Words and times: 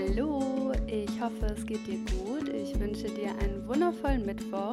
Hallo, 0.00 0.70
ich 0.86 1.20
hoffe, 1.20 1.46
es 1.46 1.66
geht 1.66 1.84
dir 1.88 1.98
gut. 2.12 2.48
Ich 2.50 2.78
wünsche 2.78 3.10
dir 3.10 3.30
einen 3.30 3.66
wundervollen 3.66 4.24
Mittwoch. 4.24 4.72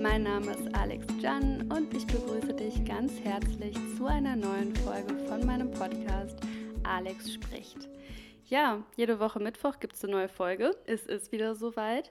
Mein 0.00 0.24
Name 0.24 0.50
ist 0.50 0.74
Alex 0.74 1.06
Jan 1.20 1.70
und 1.70 1.94
ich 1.94 2.04
begrüße 2.04 2.52
dich 2.52 2.84
ganz 2.84 3.12
herzlich 3.20 3.76
zu 3.96 4.06
einer 4.06 4.34
neuen 4.34 4.74
Folge 4.74 5.14
von 5.28 5.46
meinem 5.46 5.70
Podcast 5.70 6.40
Alex 6.82 7.32
spricht. 7.32 7.88
Ja, 8.46 8.82
jede 8.96 9.20
Woche 9.20 9.38
Mittwoch 9.38 9.78
gibt 9.78 9.94
es 9.94 10.02
eine 10.02 10.14
neue 10.14 10.28
Folge. 10.28 10.76
Es 10.86 11.06
ist 11.06 11.30
wieder 11.30 11.54
soweit. 11.54 12.10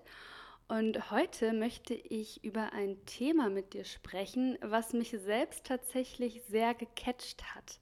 Und 0.70 1.12
heute 1.12 1.52
möchte 1.52 1.94
ich 1.94 2.42
über 2.46 2.72
ein 2.72 3.06
Thema 3.06 3.50
mit 3.50 3.74
dir 3.74 3.84
sprechen, 3.84 4.58
was 4.62 4.94
mich 4.94 5.10
selbst 5.10 5.66
tatsächlich 5.66 6.42
sehr 6.44 6.74
gecatcht 6.74 7.54
hat. 7.54 7.80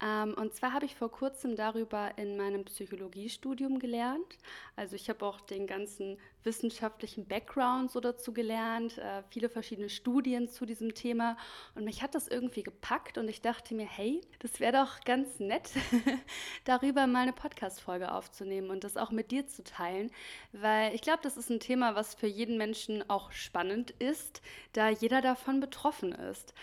Ähm, 0.00 0.34
und 0.34 0.54
zwar 0.54 0.72
habe 0.72 0.84
ich 0.84 0.94
vor 0.94 1.10
kurzem 1.10 1.56
darüber 1.56 2.16
in 2.16 2.36
meinem 2.36 2.64
Psychologiestudium 2.64 3.78
gelernt. 3.78 4.38
Also 4.76 4.94
ich 4.94 5.08
habe 5.08 5.24
auch 5.26 5.40
den 5.40 5.66
ganzen 5.66 6.18
wissenschaftlichen 6.44 7.26
Background 7.26 7.90
so 7.90 8.00
dazu 8.00 8.32
gelernt, 8.32 8.98
äh, 8.98 9.22
viele 9.30 9.48
verschiedene 9.48 9.88
Studien 9.88 10.48
zu 10.48 10.66
diesem 10.66 10.94
Thema. 10.94 11.36
Und 11.74 11.84
mich 11.84 12.02
hat 12.02 12.14
das 12.14 12.28
irgendwie 12.28 12.62
gepackt 12.62 13.18
und 13.18 13.28
ich 13.28 13.40
dachte 13.40 13.74
mir, 13.74 13.86
hey, 13.86 14.20
das 14.38 14.60
wäre 14.60 14.72
doch 14.72 15.00
ganz 15.04 15.40
nett, 15.40 15.70
darüber 16.64 17.06
mal 17.06 17.22
eine 17.22 17.32
Podcast-Folge 17.32 18.12
aufzunehmen 18.12 18.70
und 18.70 18.84
das 18.84 18.96
auch 18.96 19.10
mit 19.10 19.30
dir 19.30 19.46
zu 19.46 19.64
teilen. 19.64 20.10
Weil 20.52 20.94
ich 20.94 21.02
glaube, 21.02 21.20
das 21.22 21.36
ist 21.36 21.50
ein 21.50 21.60
Thema, 21.60 21.94
was 21.94 22.14
für 22.14 22.26
jeden 22.26 22.56
Menschen 22.56 23.08
auch 23.08 23.32
spannend 23.32 23.90
ist, 23.98 24.42
da 24.72 24.88
jeder 24.88 25.20
davon 25.20 25.60
betroffen 25.60 26.12
ist. 26.12 26.54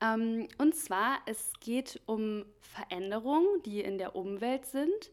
Ähm, 0.00 0.48
und 0.58 0.74
zwar, 0.74 1.18
es 1.26 1.52
geht 1.60 2.00
um 2.06 2.44
Veränderungen, 2.60 3.62
die 3.64 3.80
in 3.80 3.98
der 3.98 4.16
Umwelt 4.16 4.66
sind, 4.66 5.10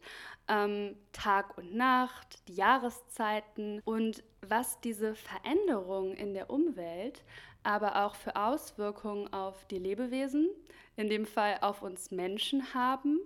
ähm, 0.52 0.96
Tag 1.12 1.56
und 1.56 1.74
Nacht, 1.74 2.46
die 2.48 2.54
Jahreszeiten 2.54 3.80
und 3.84 4.22
was 4.46 4.80
diese 4.80 5.14
Veränderungen 5.14 6.14
in 6.14 6.34
der 6.34 6.50
Umwelt 6.50 7.22
aber 7.64 8.04
auch 8.04 8.16
für 8.16 8.34
Auswirkungen 8.34 9.32
auf 9.32 9.64
die 9.66 9.78
Lebewesen, 9.78 10.50
in 10.96 11.08
dem 11.08 11.26
Fall 11.26 11.58
auf 11.60 11.82
uns 11.82 12.10
Menschen 12.10 12.74
haben 12.74 13.20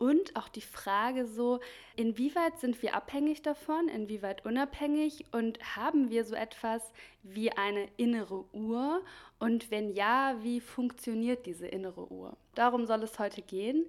und 0.00 0.34
auch 0.34 0.48
die 0.48 0.62
Frage 0.62 1.26
so, 1.26 1.60
inwieweit 1.94 2.58
sind 2.58 2.82
wir 2.82 2.94
abhängig 2.94 3.42
davon, 3.42 3.88
inwieweit 3.88 4.46
unabhängig 4.46 5.26
und 5.30 5.76
haben 5.76 6.08
wir 6.08 6.24
so 6.24 6.34
etwas 6.34 6.82
wie 7.22 7.52
eine 7.52 7.86
innere 7.98 8.44
Uhr 8.54 9.02
und 9.38 9.70
wenn 9.70 9.94
ja, 9.94 10.36
wie 10.40 10.60
funktioniert 10.60 11.44
diese 11.44 11.66
innere 11.66 12.10
Uhr? 12.10 12.34
Darum 12.54 12.86
soll 12.86 13.02
es 13.02 13.18
heute 13.18 13.42
gehen. 13.42 13.86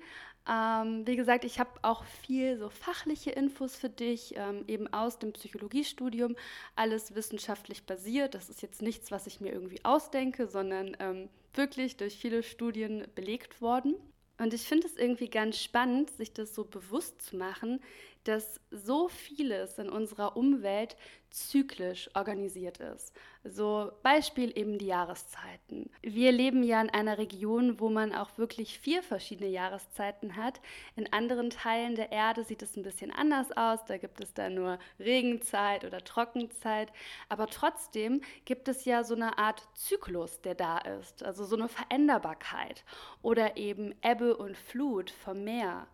Ähm, 0.50 1.06
wie 1.06 1.16
gesagt, 1.16 1.44
ich 1.45 1.59
habe 1.59 1.70
auch 1.84 2.03
viel 2.03 2.58
so 2.58 2.70
fachliche 2.70 3.31
Infos 3.31 3.75
für 3.75 3.89
dich, 3.89 4.34
ähm, 4.38 4.64
eben 4.67 4.92
aus 4.92 5.20
dem 5.20 5.34
Psychologiestudium, 5.34 6.36
alles 6.75 7.14
wissenschaftlich 7.16 7.86
basiert. 7.86 8.34
Das 8.34 8.50
ist 8.50 8.62
jetzt 8.62 8.81
nichts, 8.81 9.12
was 9.12 9.28
ich 9.28 9.39
mir 9.39 9.52
irgendwie 9.52 9.84
ausdenke, 9.86 10.47
sondern 10.47 10.97
ähm, 11.00 11.30
wirklich 11.53 11.97
durch 11.97 12.17
viele 12.17 12.44
Studien 12.44 13.06
belegt 13.14 13.62
worden. 13.62 13.95
Und 14.42 14.56
ich 14.56 14.64
finde 14.64 14.88
es 14.88 14.97
irgendwie 14.97 15.30
ganz 15.30 15.59
spannend, 15.59 16.09
sich 16.09 16.34
das 16.34 16.56
so 16.56 16.64
bewusst 16.64 17.22
zu 17.22 17.38
machen, 17.38 17.80
dass 18.23 18.59
so 18.72 19.08
vieles 19.08 19.78
in 19.78 19.88
unserer 19.88 20.36
Umwelt 20.36 20.95
zyklisch 21.31 22.09
organisiert 22.14 22.80
ist. 22.80 23.14
So 23.44 23.92
Beispiel 24.03 24.56
eben 24.56 24.78
die 24.78 24.88
Jahreszeiten. 24.88 25.89
Wir 26.02 26.31
leben 26.31 26.62
ja 26.62 26.81
in 26.81 26.89
einer 26.89 27.17
Region, 27.17 27.80
wo 27.80 27.89
man 27.89 28.14
auch 28.14 28.38
wirklich 28.38 28.78
vier 28.78 29.02
verschiedene 29.02 29.50
Jahreszeiten 29.50 30.36
hat. 30.36 30.62
In 30.95 31.12
anderen 31.12 31.50
Teilen 31.50 31.95
der 31.95 32.12
Erde 32.12 32.44
sieht 32.44 32.62
es 32.62 32.75
ein 32.75 32.84
bisschen 32.84 33.12
anders 33.12 33.51
aus. 33.53 33.80
Da 33.85 33.97
gibt 33.97 34.22
es 34.22 34.34
dann 34.34 34.56
nur 34.56 34.78
Regenzeit 35.00 35.85
oder 35.85 36.03
Trockenzeit. 36.03 36.91
Aber 37.30 37.47
trotzdem 37.47 38.22
gibt 38.46 38.68
es 38.68 38.85
ja 38.85 39.03
so 39.03 39.16
eine 39.16 39.38
Art 39.38 39.68
Zyklus, 39.74 40.41
der 40.41 40.53
da 40.56 40.78
ist. 40.78 41.24
Also 41.24 41.46
so 41.46 41.56
eine 41.56 41.69
Veränderbarkeit 41.69 42.84
oder 43.22 43.57
eben 43.57 43.96
Ebbe 44.03 44.31
und 44.36 44.58
Flut 44.58 45.09
vom 45.09 45.44
Meer 45.44 45.88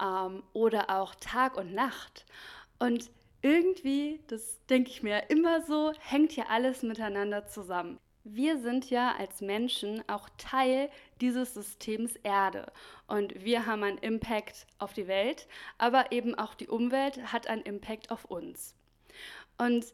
ähm, 0.00 0.42
oder 0.52 0.90
auch 0.90 1.14
Tag 1.16 1.56
und 1.56 1.74
Nacht. 1.74 2.24
Und 2.78 3.10
irgendwie, 3.42 4.20
das 4.26 4.64
denke 4.66 4.90
ich 4.90 5.02
mir 5.02 5.30
immer 5.30 5.62
so, 5.62 5.92
hängt 6.00 6.36
ja 6.36 6.44
alles 6.48 6.82
miteinander 6.82 7.46
zusammen. 7.46 7.98
Wir 8.22 8.58
sind 8.58 8.90
ja 8.90 9.14
als 9.18 9.40
Menschen 9.40 10.06
auch 10.06 10.28
Teil 10.36 10.90
dieses 11.22 11.54
Systems 11.54 12.16
Erde 12.16 12.70
und 13.06 13.42
wir 13.42 13.64
haben 13.64 13.82
einen 13.82 13.98
Impact 13.98 14.66
auf 14.78 14.92
die 14.92 15.06
Welt, 15.06 15.48
aber 15.78 16.12
eben 16.12 16.34
auch 16.34 16.54
die 16.54 16.68
Umwelt 16.68 17.32
hat 17.32 17.46
einen 17.46 17.62
Impact 17.62 18.10
auf 18.10 18.26
uns. 18.26 18.74
Und 19.56 19.86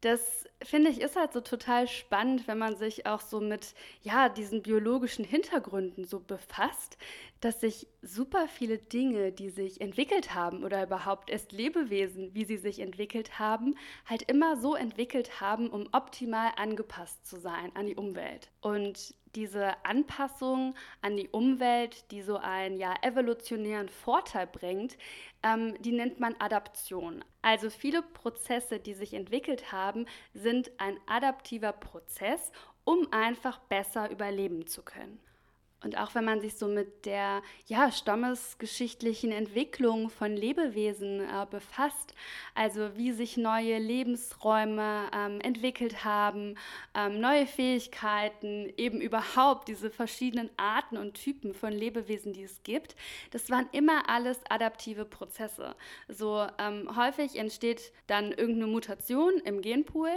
das 0.00 0.46
finde 0.64 0.90
ich 0.90 1.00
ist 1.00 1.16
halt 1.16 1.32
so 1.32 1.40
total 1.40 1.88
spannend, 1.88 2.46
wenn 2.48 2.58
man 2.58 2.76
sich 2.76 3.06
auch 3.06 3.20
so 3.20 3.40
mit 3.40 3.74
ja, 4.02 4.28
diesen 4.28 4.62
biologischen 4.62 5.24
Hintergründen 5.24 6.04
so 6.04 6.20
befasst, 6.20 6.98
dass 7.40 7.60
sich 7.60 7.88
super 8.02 8.46
viele 8.48 8.78
Dinge, 8.78 9.32
die 9.32 9.50
sich 9.50 9.80
entwickelt 9.80 10.34
haben 10.34 10.64
oder 10.64 10.84
überhaupt 10.84 11.30
erst 11.30 11.52
Lebewesen, 11.52 12.34
wie 12.34 12.44
sie 12.44 12.56
sich 12.56 12.78
entwickelt 12.78 13.38
haben, 13.38 13.76
halt 14.06 14.22
immer 14.22 14.56
so 14.56 14.74
entwickelt 14.74 15.40
haben, 15.40 15.68
um 15.68 15.88
optimal 15.92 16.52
angepasst 16.56 17.26
zu 17.26 17.38
sein 17.38 17.74
an 17.74 17.86
die 17.86 17.96
Umwelt. 17.96 18.50
Und 18.60 19.14
diese 19.34 19.72
Anpassung 19.84 20.74
an 21.00 21.16
die 21.16 21.28
Umwelt, 21.28 22.10
die 22.10 22.22
so 22.22 22.36
einen 22.36 22.76
ja 22.76 22.94
evolutionären 23.02 23.88
Vorteil 23.88 24.46
bringt, 24.46 24.96
ähm, 25.42 25.74
die 25.80 25.92
nennt 25.92 26.20
man 26.20 26.34
Adaption. 26.38 27.24
Also 27.40 27.70
viele 27.70 28.02
Prozesse, 28.02 28.78
die 28.78 28.94
sich 28.94 29.14
entwickelt 29.14 29.72
haben, 29.72 30.06
sind 30.34 30.51
ein 30.78 30.98
adaptiver 31.06 31.72
Prozess, 31.72 32.52
um 32.84 33.12
einfach 33.12 33.58
besser 33.58 34.10
überleben 34.10 34.66
zu 34.66 34.82
können. 34.82 35.18
Und 35.84 35.98
auch 35.98 36.14
wenn 36.14 36.24
man 36.24 36.40
sich 36.40 36.56
so 36.56 36.68
mit 36.68 37.06
der 37.06 37.42
ja, 37.66 37.90
stammesgeschichtlichen 37.90 39.32
Entwicklung 39.32 40.10
von 40.10 40.36
Lebewesen 40.36 41.20
äh, 41.20 41.46
befasst, 41.50 42.14
also 42.54 42.96
wie 42.96 43.12
sich 43.12 43.36
neue 43.36 43.78
Lebensräume 43.78 45.10
ähm, 45.14 45.40
entwickelt 45.40 46.04
haben, 46.04 46.56
ähm, 46.94 47.20
neue 47.20 47.46
Fähigkeiten, 47.46 48.72
eben 48.76 49.00
überhaupt 49.00 49.68
diese 49.68 49.90
verschiedenen 49.90 50.50
Arten 50.56 50.96
und 50.96 51.14
Typen 51.14 51.54
von 51.54 51.72
Lebewesen, 51.72 52.32
die 52.32 52.44
es 52.44 52.62
gibt, 52.62 52.94
das 53.30 53.50
waren 53.50 53.68
immer 53.72 54.08
alles 54.08 54.40
adaptive 54.48 55.04
Prozesse. 55.04 55.74
So 56.08 56.46
ähm, 56.58 56.88
häufig 56.96 57.36
entsteht 57.36 57.92
dann 58.06 58.32
irgendeine 58.32 58.66
Mutation 58.66 59.34
im 59.44 59.62
Genpool 59.62 60.10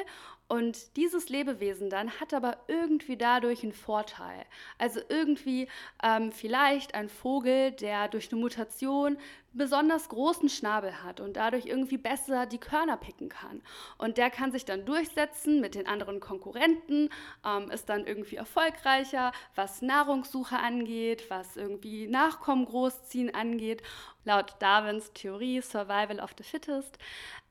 und 0.47 0.95
dieses 0.95 1.29
Lebewesen 1.29 1.89
dann 1.89 2.11
hat 2.19 2.33
aber 2.33 2.57
irgendwie 2.67 3.17
dadurch 3.17 3.63
einen 3.63 3.73
Vorteil. 3.73 4.45
Also 4.77 4.99
irgendwie 5.09 5.67
ähm, 6.03 6.31
vielleicht 6.31 6.93
ein 6.93 7.09
Vogel, 7.09 7.71
der 7.71 8.07
durch 8.07 8.31
eine 8.31 8.39
Mutation 8.39 9.17
besonders 9.55 10.09
großen 10.09 10.49
Schnabel 10.49 11.01
hat 11.03 11.19
und 11.19 11.37
dadurch 11.37 11.65
irgendwie 11.65 11.97
besser 11.97 12.45
die 12.45 12.57
Körner 12.57 12.97
picken 12.97 13.29
kann. 13.29 13.61
Und 13.97 14.17
der 14.17 14.29
kann 14.29 14.51
sich 14.51 14.65
dann 14.65 14.85
durchsetzen 14.85 15.61
mit 15.61 15.75
den 15.75 15.87
anderen 15.87 16.19
Konkurrenten, 16.19 17.09
ähm, 17.45 17.71
ist 17.71 17.89
dann 17.89 18.05
irgendwie 18.05 18.35
erfolgreicher, 18.35 19.31
was 19.55 19.81
Nahrungssuche 19.81 20.59
angeht, 20.59 21.25
was 21.29 21.55
irgendwie 21.55 22.07
Nachkommen 22.07 22.65
großziehen 22.65 23.33
angeht. 23.33 23.81
Laut 24.25 24.55
Darwins 24.59 25.11
Theorie 25.13 25.61
Survival 25.61 26.19
of 26.19 26.31
the 26.37 26.43
Fittest. 26.43 26.97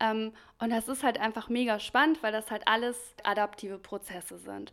Ähm, 0.01 0.33
und 0.59 0.71
das 0.71 0.89
ist 0.89 1.03
halt 1.03 1.19
einfach 1.19 1.49
mega 1.49 1.81
spannend, 1.81 2.23
weil 2.23 2.33
das 2.33 2.51
halt 2.51 2.69
alles 2.69 3.15
adaptive 3.23 3.79
Prozesse 3.79 4.39
sind. 4.39 4.73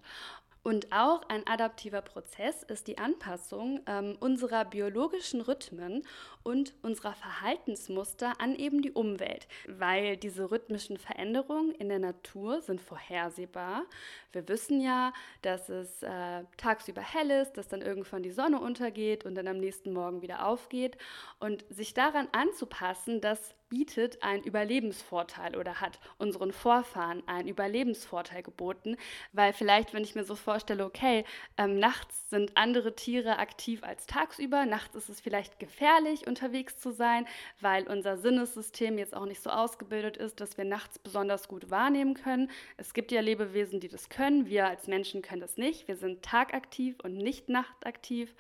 Und 0.64 0.92
auch 0.92 1.24
ein 1.28 1.46
adaptiver 1.48 2.02
Prozess 2.02 2.62
ist 2.62 2.88
die 2.88 3.00
Anpassung 3.00 3.82
ähm, 3.88 4.16
unserer 4.20 4.64
biologischen 4.64 5.42
Rhythmen 5.42 6.04
und 6.44 6.76
unserer 6.84 7.14
Verhaltensmuster 7.14 8.40
an 8.40 8.56
eben 8.56 8.84
die 8.84 8.92
Umwelt, 8.92 9.48
weil 9.68 10.18
diese 10.18 10.52
rhythmischen 10.52 10.98
Veränderungen 10.98 11.72
in 11.72 11.90
der 11.90 11.98
Natur 11.98 12.62
sind 12.62 12.80
vorhersehbar. 12.80 13.86
Wir 14.34 14.48
wissen 14.48 14.82
ja, 14.82 15.14
dass 15.42 15.70
es 15.70 16.04
äh, 16.04 16.44
tagsüber 16.58 17.02
hell 17.02 17.32
ist, 17.32 17.54
dass 17.54 17.68
dann 17.68 17.82
irgendwann 17.82 18.22
die 18.22 18.32
Sonne 18.32 18.60
untergeht 18.60 19.26
und 19.26 19.34
dann 19.34 19.48
am 19.48 19.58
nächsten 19.58 19.92
Morgen 19.94 20.22
wieder 20.22 20.46
aufgeht. 20.46 20.96
Und 21.40 21.66
sich 21.70 21.96
daran 21.96 22.28
anzupassen, 22.34 23.20
das 23.20 23.56
bietet 23.72 24.22
einen 24.22 24.44
Überlebensvorteil 24.44 25.56
oder 25.56 25.80
hat 25.80 25.98
unseren 26.18 26.52
Vorfahren 26.52 27.24
einen 27.26 27.48
Überlebensvorteil 27.48 28.44
geboten, 28.44 28.98
weil 29.32 29.54
vielleicht, 29.54 29.94
wenn 29.94 30.04
ich 30.04 30.14
mir 30.14 30.26
so 30.26 30.36
vorstelle, 30.36 30.86
okay, 30.86 31.24
ähm, 31.58 31.80
nachts 31.80 32.30
sind 32.30 32.58
andere 32.58 32.96
Tiere 32.96 33.40
aktiv 33.40 33.82
als 33.84 34.06
tagsüber, 34.08 34.66
nachts 34.66 34.96
ist 34.96 35.08
es 35.08 35.22
vielleicht 35.22 35.58
gefährlich 35.58 36.28
unterwegs 36.28 36.80
zu 36.80 36.92
sein, 36.92 37.26
weil 37.62 37.88
unser 37.88 38.18
Sinnessystem 38.18 38.98
jetzt 38.98 39.16
auch 39.16 39.26
nicht 39.26 39.42
so 39.42 39.50
ausgebildet 39.50 40.18
ist, 40.18 40.42
dass 40.42 40.58
wir 40.58 40.66
nachts 40.66 41.00
besonders 41.00 41.48
gut 41.48 41.72
wahrnehmen 41.72 42.14
können. 42.14 42.52
Es 42.76 42.94
gibt 42.94 43.14
ja 43.14 43.22
Lebewesen, 43.22 43.80
die 43.80 43.88
das 43.88 44.10
können, 44.10 44.48
wir 44.48 44.68
als 44.68 44.88
Menschen 44.88 45.22
können 45.22 45.42
das 45.42 45.56
nicht, 45.56 45.88
wir 45.88 45.96
sind 45.96 46.24
tagaktiv 46.24 47.00
und 47.04 47.16
nicht 47.16 47.48
nachtaktiv. 47.48 48.36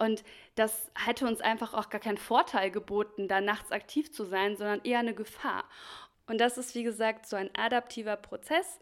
Und 0.00 0.24
das 0.54 0.90
hätte 0.96 1.26
uns 1.26 1.42
einfach 1.42 1.74
auch 1.74 1.90
gar 1.90 2.00
keinen 2.00 2.16
Vorteil 2.16 2.70
geboten, 2.70 3.28
da 3.28 3.42
nachts 3.42 3.70
aktiv 3.70 4.10
zu 4.10 4.24
sein, 4.24 4.56
sondern 4.56 4.80
eher 4.82 4.98
eine 4.98 5.14
Gefahr. 5.14 5.64
Und 6.26 6.40
das 6.40 6.56
ist, 6.56 6.74
wie 6.74 6.84
gesagt, 6.84 7.26
so 7.26 7.36
ein 7.36 7.50
adaptiver 7.54 8.16
Prozess, 8.16 8.80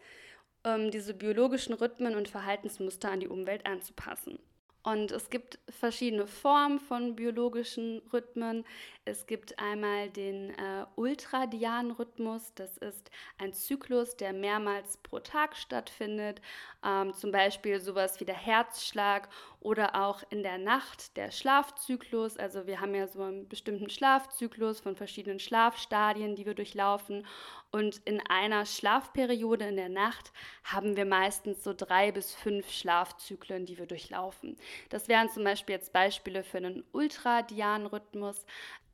ähm, 0.63 0.91
diese 0.91 1.13
biologischen 1.13 1.73
Rhythmen 1.73 2.15
und 2.15 2.29
Verhaltensmuster 2.29 3.11
an 3.11 3.19
die 3.19 3.27
Umwelt 3.27 3.65
anzupassen. 3.65 4.39
Und 4.81 5.11
es 5.11 5.29
gibt 5.29 5.59
verschiedene 5.67 6.25
Formen 6.25 6.79
von 6.79 7.17
biologischen 7.17 8.01
Rhythmen. 8.13 8.63
Es 9.09 9.25
gibt 9.25 9.57
einmal 9.57 10.11
den 10.11 10.51
äh, 10.51 10.85
ultradianen 10.95 11.91
Rhythmus. 11.91 12.53
Das 12.53 12.77
ist 12.77 13.09
ein 13.39 13.53
Zyklus, 13.53 14.15
der 14.15 14.33
mehrmals 14.33 14.97
pro 14.97 15.17
Tag 15.17 15.57
stattfindet. 15.57 16.41
Ähm, 16.85 17.13
zum 17.15 17.31
Beispiel 17.31 17.79
sowas 17.79 18.19
wie 18.19 18.25
der 18.25 18.35
Herzschlag 18.35 19.27
oder 19.61 19.95
auch 19.95 20.21
in 20.29 20.43
der 20.43 20.59
Nacht 20.59 21.17
der 21.17 21.31
Schlafzyklus. 21.31 22.37
Also 22.37 22.67
wir 22.67 22.81
haben 22.81 22.93
ja 22.93 23.07
so 23.07 23.23
einen 23.23 23.49
bestimmten 23.49 23.89
Schlafzyklus 23.89 24.79
von 24.79 24.95
verschiedenen 24.95 25.39
Schlafstadien, 25.39 26.35
die 26.35 26.45
wir 26.45 26.53
durchlaufen. 26.53 27.25
Und 27.71 27.97
in 28.05 28.21
einer 28.29 28.65
Schlafperiode 28.65 29.65
in 29.65 29.75
der 29.75 29.89
Nacht 29.89 30.31
haben 30.63 30.95
wir 30.95 31.05
meistens 31.05 31.63
so 31.63 31.73
drei 31.73 32.11
bis 32.11 32.33
fünf 32.35 32.71
Schlafzyklen, 32.71 33.65
die 33.65 33.77
wir 33.77 33.85
durchlaufen. 33.87 34.55
Das 34.89 35.07
wären 35.07 35.29
zum 35.29 35.43
Beispiel 35.43 35.75
jetzt 35.75 35.93
Beispiele 35.93 36.43
für 36.43 36.57
einen 36.57 36.83
ultradianen 36.93 37.87
Rhythmus. 37.87 38.45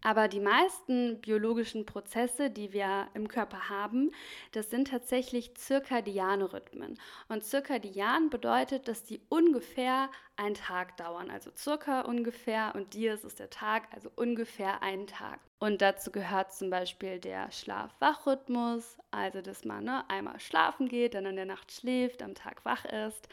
Aber 0.05 0.27
die 0.27 0.39
meisten 0.39 1.19
biologischen 1.19 1.87
Prozesse, 1.87 2.51
die 2.51 2.73
wir 2.73 3.07
im 3.15 3.27
Körper 3.27 3.69
haben, 3.69 4.11
das 4.51 4.69
sind 4.69 4.89
tatsächlich 4.89 5.55
zirkadiane 5.55 6.53
Rhythmen. 6.53 6.99
Und 7.27 7.43
zirkadian 7.43 8.29
bedeutet, 8.29 8.87
dass 8.87 9.03
die 9.03 9.19
ungefähr 9.29 10.11
einen 10.37 10.53
Tag 10.53 10.95
dauern. 10.97 11.31
Also 11.31 11.49
circa 11.55 12.01
ungefähr 12.01 12.73
und 12.75 12.93
Dies 12.93 13.23
ist 13.23 13.39
der 13.39 13.49
Tag, 13.49 13.87
also 13.95 14.11
ungefähr 14.15 14.83
einen 14.83 15.07
Tag. 15.07 15.39
Und 15.57 15.81
dazu 15.81 16.11
gehört 16.11 16.53
zum 16.53 16.69
Beispiel 16.69 17.17
der 17.17 17.49
Schlaf-Wach-Rhythmus, 17.49 18.97
also 19.09 19.41
dass 19.41 19.63
man 19.63 19.85
ne, 19.85 20.07
einmal 20.09 20.39
schlafen 20.39 20.89
geht, 20.89 21.13
dann 21.13 21.25
in 21.25 21.37
der 21.37 21.45
Nacht 21.45 21.71
schläft, 21.71 22.21
am 22.21 22.35
Tag 22.35 22.65
wach 22.65 22.85
ist. 22.85 23.27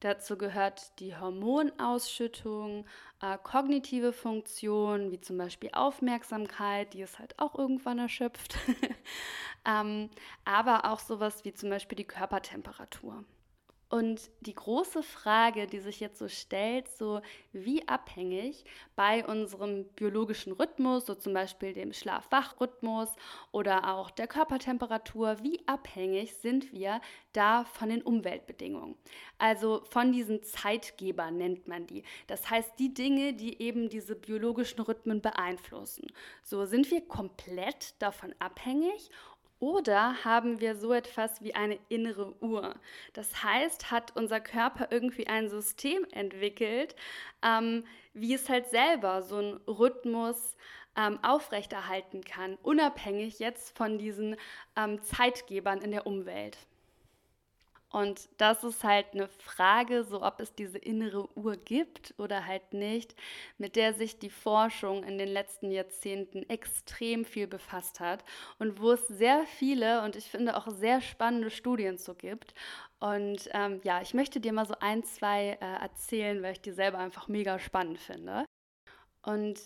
Dazu 0.00 0.36
gehört 0.36 0.98
die 0.98 1.16
Hormonausschüttung, 1.16 2.84
äh, 3.20 3.38
kognitive 3.42 4.12
Funktionen, 4.12 5.10
wie 5.10 5.20
zum 5.20 5.38
Beispiel 5.38 5.70
Aufmerksamkeit, 5.72 6.94
die 6.94 7.02
es 7.02 7.18
halt 7.18 7.38
auch 7.38 7.54
irgendwann 7.56 7.98
erschöpft. 7.98 8.56
ähm, 9.64 10.10
aber 10.44 10.84
auch 10.84 11.00
sowas 11.00 11.44
wie 11.44 11.52
zum 11.52 11.70
Beispiel 11.70 11.96
die 11.96 12.04
Körpertemperatur. 12.04 13.24
Und 13.90 14.30
die 14.40 14.54
große 14.54 15.02
Frage, 15.02 15.66
die 15.66 15.80
sich 15.80 15.98
jetzt 15.98 16.18
so 16.18 16.28
stellt, 16.28 16.88
so 16.88 17.22
wie 17.52 17.88
abhängig 17.88 18.66
bei 18.96 19.24
unserem 19.26 19.84
biologischen 19.94 20.52
Rhythmus, 20.52 21.06
so 21.06 21.14
zum 21.14 21.32
Beispiel 21.32 21.72
dem 21.72 21.94
Schlaf-Wach-Rhythmus 21.94 23.08
oder 23.50 23.94
auch 23.94 24.10
der 24.10 24.26
Körpertemperatur, 24.26 25.38
wie 25.42 25.66
abhängig 25.66 26.34
sind 26.34 26.70
wir 26.70 27.00
da 27.32 27.64
von 27.64 27.88
den 27.88 28.02
Umweltbedingungen? 28.02 28.94
Also 29.38 29.82
von 29.88 30.12
diesen 30.12 30.42
Zeitgebern 30.42 31.38
nennt 31.38 31.66
man 31.66 31.86
die. 31.86 32.02
Das 32.26 32.50
heißt, 32.50 32.78
die 32.78 32.92
Dinge, 32.92 33.32
die 33.32 33.62
eben 33.62 33.88
diese 33.88 34.16
biologischen 34.16 34.82
Rhythmen 34.82 35.22
beeinflussen. 35.22 36.12
So 36.42 36.66
sind 36.66 36.90
wir 36.90 37.00
komplett 37.08 37.94
davon 38.02 38.34
abhängig 38.38 39.10
oder 39.60 40.24
haben 40.24 40.60
wir 40.60 40.76
so 40.76 40.92
etwas 40.92 41.42
wie 41.42 41.54
eine 41.54 41.78
innere 41.88 42.34
Uhr? 42.40 42.74
Das 43.12 43.42
heißt, 43.42 43.90
hat 43.90 44.16
unser 44.16 44.40
Körper 44.40 44.88
irgendwie 44.90 45.26
ein 45.26 45.48
System 45.48 46.04
entwickelt, 46.12 46.94
ähm, 47.42 47.84
wie 48.14 48.34
es 48.34 48.48
halt 48.48 48.68
selber 48.68 49.22
so 49.22 49.36
einen 49.36 49.56
Rhythmus 49.66 50.56
ähm, 50.96 51.18
aufrechterhalten 51.22 52.22
kann, 52.24 52.56
unabhängig 52.62 53.38
jetzt 53.38 53.76
von 53.76 53.98
diesen 53.98 54.36
ähm, 54.76 55.02
Zeitgebern 55.02 55.80
in 55.80 55.92
der 55.92 56.06
Umwelt. 56.06 56.58
Und 57.90 58.28
das 58.36 58.64
ist 58.64 58.84
halt 58.84 59.06
eine 59.14 59.28
Frage, 59.28 60.04
so 60.04 60.22
ob 60.22 60.40
es 60.40 60.54
diese 60.54 60.76
innere 60.76 61.26
Uhr 61.38 61.56
gibt 61.56 62.14
oder 62.18 62.44
halt 62.44 62.74
nicht, 62.74 63.14
mit 63.56 63.76
der 63.76 63.94
sich 63.94 64.18
die 64.18 64.28
Forschung 64.28 65.04
in 65.04 65.16
den 65.16 65.28
letzten 65.28 65.70
Jahrzehnten 65.70 66.48
extrem 66.50 67.24
viel 67.24 67.46
befasst 67.46 67.98
hat 67.98 68.24
und 68.58 68.78
wo 68.80 68.92
es 68.92 69.08
sehr 69.08 69.46
viele 69.46 70.02
und 70.02 70.16
ich 70.16 70.26
finde 70.26 70.56
auch 70.56 70.68
sehr 70.68 71.00
spannende 71.00 71.50
Studien 71.50 71.96
zu 71.96 72.14
gibt. 72.14 72.52
Und 73.00 73.48
ähm, 73.52 73.80
ja, 73.84 74.02
ich 74.02 74.12
möchte 74.12 74.40
dir 74.40 74.52
mal 74.52 74.66
so 74.66 74.74
ein, 74.80 75.02
zwei 75.04 75.56
äh, 75.60 75.80
erzählen, 75.80 76.42
weil 76.42 76.52
ich 76.52 76.60
die 76.60 76.72
selber 76.72 76.98
einfach 76.98 77.28
mega 77.28 77.58
spannend 77.58 77.98
finde. 77.98 78.44
Und 79.22 79.58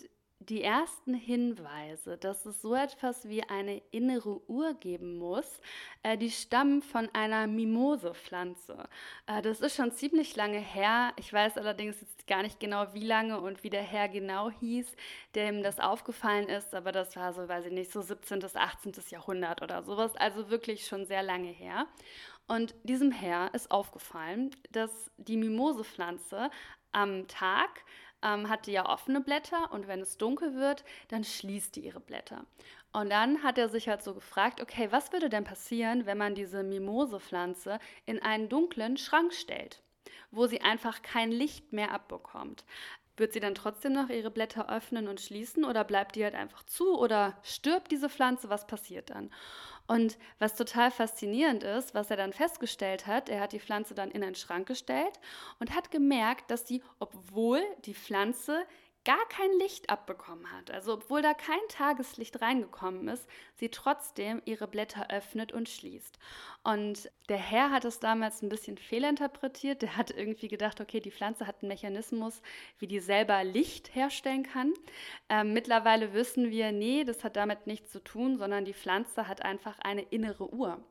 die 0.49 0.63
ersten 0.63 1.13
Hinweise, 1.13 2.17
dass 2.17 2.45
es 2.45 2.61
so 2.61 2.75
etwas 2.75 3.27
wie 3.27 3.43
eine 3.43 3.81
innere 3.91 4.41
Uhr 4.49 4.73
geben 4.73 5.17
muss, 5.17 5.59
äh, 6.03 6.17
die 6.17 6.31
stammen 6.31 6.81
von 6.81 7.09
einer 7.13 7.47
Mimosepflanze. 7.47 8.87
Äh, 9.27 9.41
das 9.41 9.61
ist 9.61 9.75
schon 9.75 9.91
ziemlich 9.91 10.35
lange 10.35 10.59
her. 10.59 11.13
Ich 11.17 11.31
weiß 11.31 11.57
allerdings 11.57 12.01
jetzt 12.01 12.27
gar 12.27 12.43
nicht 12.43 12.59
genau, 12.59 12.93
wie 12.93 13.05
lange 13.05 13.39
und 13.39 13.63
wie 13.63 13.69
der 13.69 13.83
Herr 13.83 14.09
genau 14.09 14.49
hieß, 14.49 14.87
dem 15.35 15.63
das 15.63 15.79
aufgefallen 15.79 16.47
ist, 16.47 16.73
aber 16.73 16.91
das 16.91 17.15
war 17.15 17.33
so, 17.33 17.47
weiß 17.47 17.65
ich 17.65 17.71
nicht, 17.71 17.91
so 17.91 18.01
17. 18.01 18.39
bis 18.39 18.55
18. 18.55 18.93
Jahrhundert 19.09 19.61
oder 19.61 19.83
sowas, 19.83 20.15
also 20.15 20.49
wirklich 20.49 20.85
schon 20.85 21.05
sehr 21.05 21.23
lange 21.23 21.49
her. 21.49 21.87
Und 22.47 22.75
diesem 22.83 23.11
Herr 23.11 23.53
ist 23.53 23.71
aufgefallen, 23.71 24.51
dass 24.71 25.11
die 25.17 25.37
Mimosepflanze 25.37 26.49
am 26.91 27.27
Tag 27.27 27.83
ähm, 28.23 28.49
hat 28.49 28.65
die 28.65 28.71
ja 28.71 28.87
offene 28.87 29.21
Blätter 29.21 29.71
und 29.71 29.87
wenn 29.87 30.01
es 30.01 30.17
dunkel 30.17 30.55
wird, 30.55 30.83
dann 31.09 31.23
schließt 31.23 31.75
die 31.75 31.85
ihre 31.85 31.99
Blätter. 31.99 32.45
Und 32.91 33.09
dann 33.09 33.41
hat 33.43 33.57
er 33.57 33.69
sich 33.69 33.89
halt 33.89 34.03
so 34.03 34.13
gefragt, 34.13 34.61
okay, 34.61 34.87
was 34.91 35.11
würde 35.11 35.29
denn 35.29 35.43
passieren, 35.43 36.05
wenn 36.05 36.17
man 36.17 36.35
diese 36.35 36.63
Mimosepflanze 36.63 37.79
in 38.05 38.21
einen 38.21 38.49
dunklen 38.49 38.97
Schrank 38.97 39.33
stellt, 39.33 39.81
wo 40.31 40.45
sie 40.45 40.61
einfach 40.61 41.01
kein 41.01 41.31
Licht 41.31 41.73
mehr 41.73 41.91
abbekommt? 41.91 42.65
Wird 43.15 43.33
sie 43.33 43.39
dann 43.39 43.53
trotzdem 43.53 43.93
noch 43.93 44.09
ihre 44.09 44.31
Blätter 44.31 44.69
öffnen 44.69 45.07
und 45.07 45.21
schließen 45.21 45.65
oder 45.65 45.83
bleibt 45.83 46.15
die 46.15 46.23
halt 46.23 46.33
einfach 46.33 46.63
zu 46.63 46.97
oder 46.97 47.37
stirbt 47.43 47.91
diese 47.91 48.09
Pflanze? 48.09 48.49
Was 48.49 48.65
passiert 48.65 49.11
dann? 49.11 49.31
Und 49.85 50.17
was 50.39 50.55
total 50.55 50.91
faszinierend 50.91 51.63
ist, 51.63 51.93
was 51.93 52.09
er 52.09 52.17
dann 52.17 52.31
festgestellt 52.31 53.05
hat, 53.05 53.27
er 53.27 53.41
hat 53.41 53.51
die 53.51 53.59
Pflanze 53.59 53.93
dann 53.93 54.11
in 54.11 54.23
einen 54.23 54.35
Schrank 54.35 54.67
gestellt 54.67 55.19
und 55.59 55.75
hat 55.75 55.91
gemerkt, 55.91 56.49
dass 56.49 56.67
sie, 56.67 56.81
obwohl 56.99 57.61
die 57.85 57.93
Pflanze 57.93 58.65
gar 59.05 59.27
kein 59.27 59.51
Licht 59.59 59.89
abbekommen 59.89 60.51
hat, 60.51 60.71
also 60.71 60.93
obwohl 60.93 61.21
da 61.21 61.33
kein 61.33 61.59
Tageslicht 61.67 62.41
reingekommen 62.41 63.07
ist, 63.09 63.27
sie 63.55 63.69
trotzdem 63.69 64.41
ihre 64.45 64.67
Blätter 64.67 65.09
öffnet 65.09 65.51
und 65.51 65.67
schließt. 65.67 66.17
Und 66.63 67.11
der 67.27 67.37
Herr 67.37 67.71
hat 67.71 67.83
es 67.83 67.99
damals 67.99 68.41
ein 68.41 68.49
bisschen 68.49 68.77
fehlinterpretiert. 68.77 69.81
Der 69.81 69.97
hat 69.97 70.11
irgendwie 70.11 70.47
gedacht, 70.47 70.79
okay, 70.79 71.01
die 71.01 71.11
Pflanze 71.11 71.45
hat 71.45 71.61
einen 71.61 71.69
Mechanismus, 71.69 72.41
wie 72.79 72.87
die 72.87 72.99
selber 72.99 73.43
Licht 73.43 73.93
herstellen 73.93 74.43
kann. 74.43 74.73
Ähm, 75.27 75.53
mittlerweile 75.53 76.13
wissen 76.13 76.49
wir, 76.49 76.71
nee, 76.71 77.03
das 77.03 77.23
hat 77.23 77.35
damit 77.35 77.67
nichts 77.67 77.91
zu 77.91 78.01
tun, 78.01 78.37
sondern 78.37 78.63
die 78.63 78.73
Pflanze 78.73 79.27
hat 79.27 79.41
einfach 79.43 79.79
eine 79.79 80.03
innere 80.03 80.53
Uhr. 80.53 80.81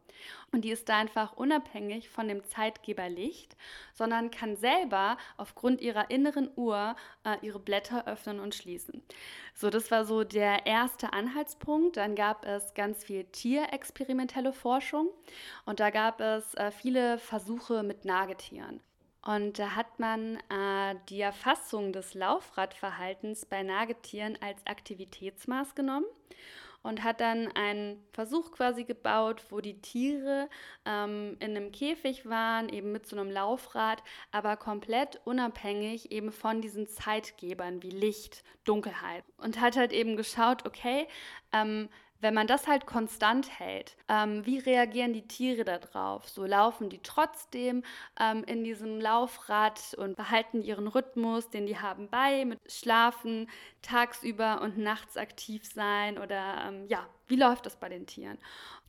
Und 0.53 0.63
die 0.63 0.71
ist 0.71 0.89
da 0.89 0.99
einfach 0.99 1.33
unabhängig 1.37 2.09
von 2.09 2.29
dem 2.29 2.45
Zeitgeber 2.45 3.09
Licht, 3.09 3.57
sondern 3.95 4.31
kann 4.31 4.57
selber 4.57 5.17
aufgrund 5.37 5.81
ihrer 5.81 6.11
inneren 6.11 6.51
Uhr 6.57 6.97
äh, 7.25 7.37
ihre 7.43 7.59
Blätter 7.59 8.07
öffnen 8.07 8.41
und 8.41 8.55
schließen. 8.55 9.03
So, 9.55 9.71
das 9.71 9.91
war 9.91 10.05
so 10.05 10.25
der 10.25 10.67
erste 10.67 11.13
Anhaltspunkt. 11.13 11.97
Dann 11.97 12.15
gab 12.15 12.45
es 12.45 12.75
ganz 12.75 13.05
viel 13.05 13.25
tierexperimentelle 13.25 14.53
Forschung 14.53 15.09
und 15.65 15.81
da 15.81 15.91
gab 15.91 16.21
es 16.21 16.55
äh, 16.55 16.71
viele 16.71 17.19
Versuche 17.19 17.83
mit 17.83 18.05
Nagetieren. 18.05 18.81
Und 19.25 19.61
da 19.61 19.77
hat 19.77 20.01
man 20.01 20.37
äh, 20.51 20.97
die 21.09 21.21
Erfassung 21.21 21.93
des 21.93 22.15
Laufradverhaltens 22.15 23.47
bei 23.47 23.63
Nagetieren 23.63 24.37
als 24.43 24.67
Aktivitätsmaß 24.67 25.77
genommen 25.77 26.07
und 26.83 27.05
hat 27.05 27.21
dann 27.21 27.49
einen 27.53 28.05
Versuch 28.13 28.53
quasi 28.53 28.85
gebaut, 28.85 29.45
wo 29.51 29.61
die 29.61 29.81
Tiere 29.81 30.49
ähm, 30.85 31.37
in 31.41 31.57
einem 31.57 31.73
Käfig 31.73 32.29
waren, 32.29 32.69
eben 32.69 32.93
mit 32.93 33.07
so 33.07 33.17
einem 33.17 33.31
Laufrad, 33.31 34.03
aber 34.31 34.57
komplett 34.57 35.21
unabhängig 35.25 36.11
eben 36.11 36.33
von 36.33 36.61
diesen 36.61 36.89
Zeitgebern 36.89 37.83
wie 37.83 37.91
Licht, 37.91 38.43
Dunkelheit. 38.65 39.25
Und 39.37 39.61
hat 39.61 39.77
halt 39.77 39.93
eben 39.93 40.17
geschaut, 40.17 40.67
okay, 40.67 41.07
ähm, 41.53 41.89
wenn 42.23 42.35
man 42.35 42.47
das 42.47 42.67
halt 42.69 42.87
konstant 42.87 43.59
hält, 43.59 43.97
ähm, 44.09 44.47
wie 44.47 44.59
reagieren 44.59 45.13
die 45.13 45.27
Tiere 45.27 45.65
darauf? 45.65 46.29
So 46.29 46.45
laufen 46.47 46.89
die 46.89 47.01
trotzdem 47.03 47.83
ähm, 48.19 48.45
in 48.45 48.65
diesem 48.65 49.01
Laufrad 49.01 49.95
und 49.99 50.17
behalten 50.17 50.63
ihren 50.63 50.87
Rhythmus, 50.87 51.51
den 51.51 51.67
die 51.67 51.79
haben 51.79 52.09
bei, 52.09 52.45
mit 52.45 52.61
Schlafen, 52.71 53.51
tagsüber 53.83 54.63
und 54.63 54.79
nachts 54.79 55.17
aktiv 55.17 55.65
sein 55.65 56.19
oder 56.19 56.65
ähm, 56.69 56.87
ja, 56.87 57.07
Wie 57.33 57.37
läuft 57.37 57.65
das 57.65 57.77
bei 57.77 57.89
den 57.89 58.07
Tieren? 58.07 58.37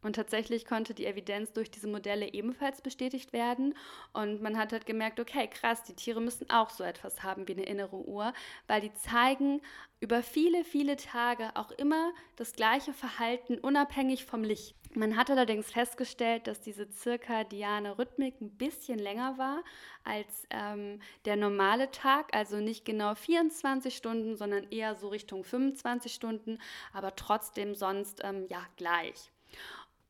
Und 0.02 0.18
tatsächlich 0.18 0.66
konnte 0.66 0.94
die 0.94 1.06
Evidenz 1.06 1.54
durch 1.54 1.72
diese 1.72 1.88
Modelle 1.88 2.34
ebenfalls 2.34 2.82
bestätigt 2.82 3.32
werden. 3.32 3.74
Und 4.12 4.42
man 4.42 4.58
hat 4.58 4.74
halt 4.74 4.86
gemerkt, 4.86 5.22
okay, 5.22 5.48
krass, 5.48 5.84
die 5.84 5.94
Tiere 5.94 6.20
müssen 6.20 6.50
auch 6.50 6.70
so 6.70 6.84
etwas 6.84 7.24
haben 7.24 7.48
wie 7.48 7.54
eine 7.54 7.64
innere 7.64 7.96
Uhr, 7.96 8.34
weil 8.68 8.82
die 8.82 8.94
zeigen 8.96 9.62
über 10.02 10.22
viele, 10.22 10.66
viele 10.66 10.98
Tage 10.98 11.52
auch 11.56 11.72
immer 11.72 12.12
das 12.36 12.52
gleiche 12.52 12.92
Verhalten, 12.92 13.60
unabhängig 13.60 14.26
vom 14.26 14.44
Licht. 14.44 14.76
Man 14.96 15.18
hat 15.18 15.32
allerdings 15.32 15.72
festgestellt, 15.72 16.46
dass 16.46 16.62
diese 16.62 16.88
zirkadiane 16.90 17.98
Rhythmik 17.98 18.40
ein 18.40 18.52
bisschen 18.52 19.00
länger 19.00 19.40
war 19.40 19.64
als 20.04 20.46
ähm, 20.52 21.00
der 21.26 21.36
normale 21.36 21.90
Tag, 21.90 22.36
also 22.36 22.58
nicht 22.58 22.86
genau 22.86 23.16
24 23.16 23.96
Stunden, 23.96 24.36
sondern 24.36 24.70
eher 24.70 24.94
so 24.96 25.08
Richtung 25.08 25.44
25 25.44 26.14
Stunden, 26.14 26.60
aber 26.94 27.16
trotzdem 27.16 27.74
sonst 27.74 28.22
ähm, 28.24 28.46
ja 28.50 28.64
gleich. 28.78 29.32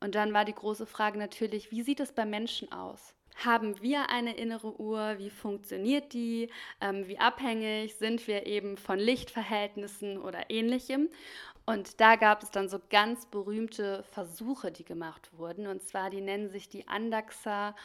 Und 0.01 0.15
dann 0.15 0.33
war 0.33 0.43
die 0.43 0.53
große 0.53 0.85
Frage 0.85 1.17
natürlich, 1.17 1.71
wie 1.71 1.81
sieht 1.81 2.01
es 2.01 2.11
bei 2.11 2.25
Menschen 2.25 2.69
aus? 2.73 3.15
Haben 3.35 3.81
wir 3.81 4.09
eine 4.09 4.35
innere 4.35 4.79
Uhr? 4.79 5.15
Wie 5.17 5.29
funktioniert 5.29 6.13
die? 6.13 6.49
Ähm, 6.81 7.07
wie 7.07 7.19
abhängig 7.19 7.95
sind 7.95 8.27
wir 8.27 8.45
eben 8.45 8.77
von 8.77 8.99
Lichtverhältnissen 8.99 10.17
oder 10.21 10.49
ähnlichem? 10.49 11.09
Und 11.65 12.01
da 12.01 12.15
gab 12.15 12.43
es 12.43 12.51
dann 12.51 12.67
so 12.67 12.79
ganz 12.89 13.25
berühmte 13.25 14.03
Versuche, 14.11 14.71
die 14.71 14.83
gemacht 14.83 15.29
wurden. 15.37 15.67
Und 15.67 15.81
zwar, 15.81 16.09
die 16.09 16.21
nennen 16.21 16.49
sich 16.49 16.69
die 16.69 16.87
Andaxa 16.87 17.75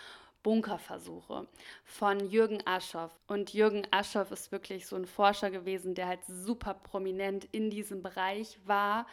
Bunkerversuche 0.42 1.46
von 1.84 2.30
Jürgen 2.30 2.64
Aschoff. 2.64 3.12
Und 3.26 3.52
Jürgen 3.52 3.86
Aschoff 3.90 4.30
ist 4.30 4.52
wirklich 4.52 4.86
so 4.86 4.96
ein 4.96 5.06
Forscher 5.06 5.50
gewesen, 5.50 5.94
der 5.94 6.06
halt 6.06 6.24
super 6.26 6.74
prominent 6.74 7.44
in 7.52 7.70
diesem 7.70 8.02
Bereich 8.02 8.58
war 8.64 9.06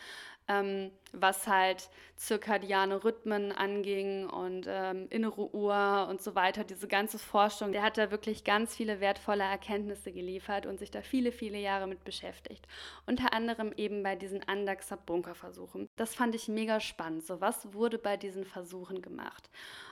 ähm, 0.48 0.92
was 1.12 1.48
halt 1.48 1.90
zirkadiane 2.16 3.04
Rhythmen 3.04 3.52
anging 3.52 4.30
und 4.30 4.66
ähm, 4.68 5.08
innere 5.10 5.54
Uhr 5.54 6.08
und 6.10 6.22
so 6.22 6.36
weiter, 6.36 6.64
diese 6.64 6.88
ganze 6.88 7.18
Forschung, 7.18 7.72
der 7.72 7.84
hat 7.84 7.98
da 7.98 8.12
wirklich 8.12 8.44
ganz 8.44 8.76
viele 8.76 9.00
wertvolle 9.00 9.44
Erkenntnisse 9.44 10.12
geliefert 10.12 10.66
und 10.66 10.80
sich 10.80 10.92
da 10.92 11.02
viele, 11.02 11.32
viele 11.32 11.58
Jahre 11.58 11.88
mit 11.88 12.04
beschäftigt. 12.04 12.68
Unter 13.06 13.34
anderem 13.34 13.74
eben 13.76 14.04
bei 14.04 14.16
diesen 14.16 14.48
Andaxer 14.48 14.98
Bunkerversuchen. 14.98 15.90
Das 15.96 16.16
fand 16.16 16.36
ich 16.36 16.48
mega 16.48 16.80
spannend. 16.80 17.26
So, 17.26 17.42
was 17.42 17.74
wurde 17.74 17.98
bei 17.98 18.18
diesen 18.18 18.46
Versuchen 18.46 19.02
gemacht? 19.02 19.50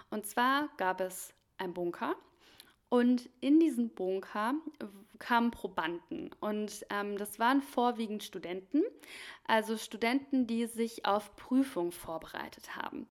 Und 0.09 0.27
zwar 0.27 0.69
gab 0.77 1.01
es 1.01 1.33
einen 1.57 1.73
Bunker 1.73 2.15
und 2.93 3.27
in 3.41 3.59
diesen 3.59 3.89
Bunker 3.89 4.53
kamen 5.17 5.49
Probanden. 5.49 6.29
Und 6.39 6.85
ähm, 6.91 7.17
das 7.17 7.39
waren 7.39 7.63
vorwiegend 7.63 8.23
Studenten, 8.23 8.83
also 9.45 9.77
Studenten, 9.77 10.45
die 10.45 10.67
sich 10.67 11.03
auf 11.03 11.35
Prüfung 11.35 11.91
vorbereitet 11.91 12.75
haben. 12.75 13.07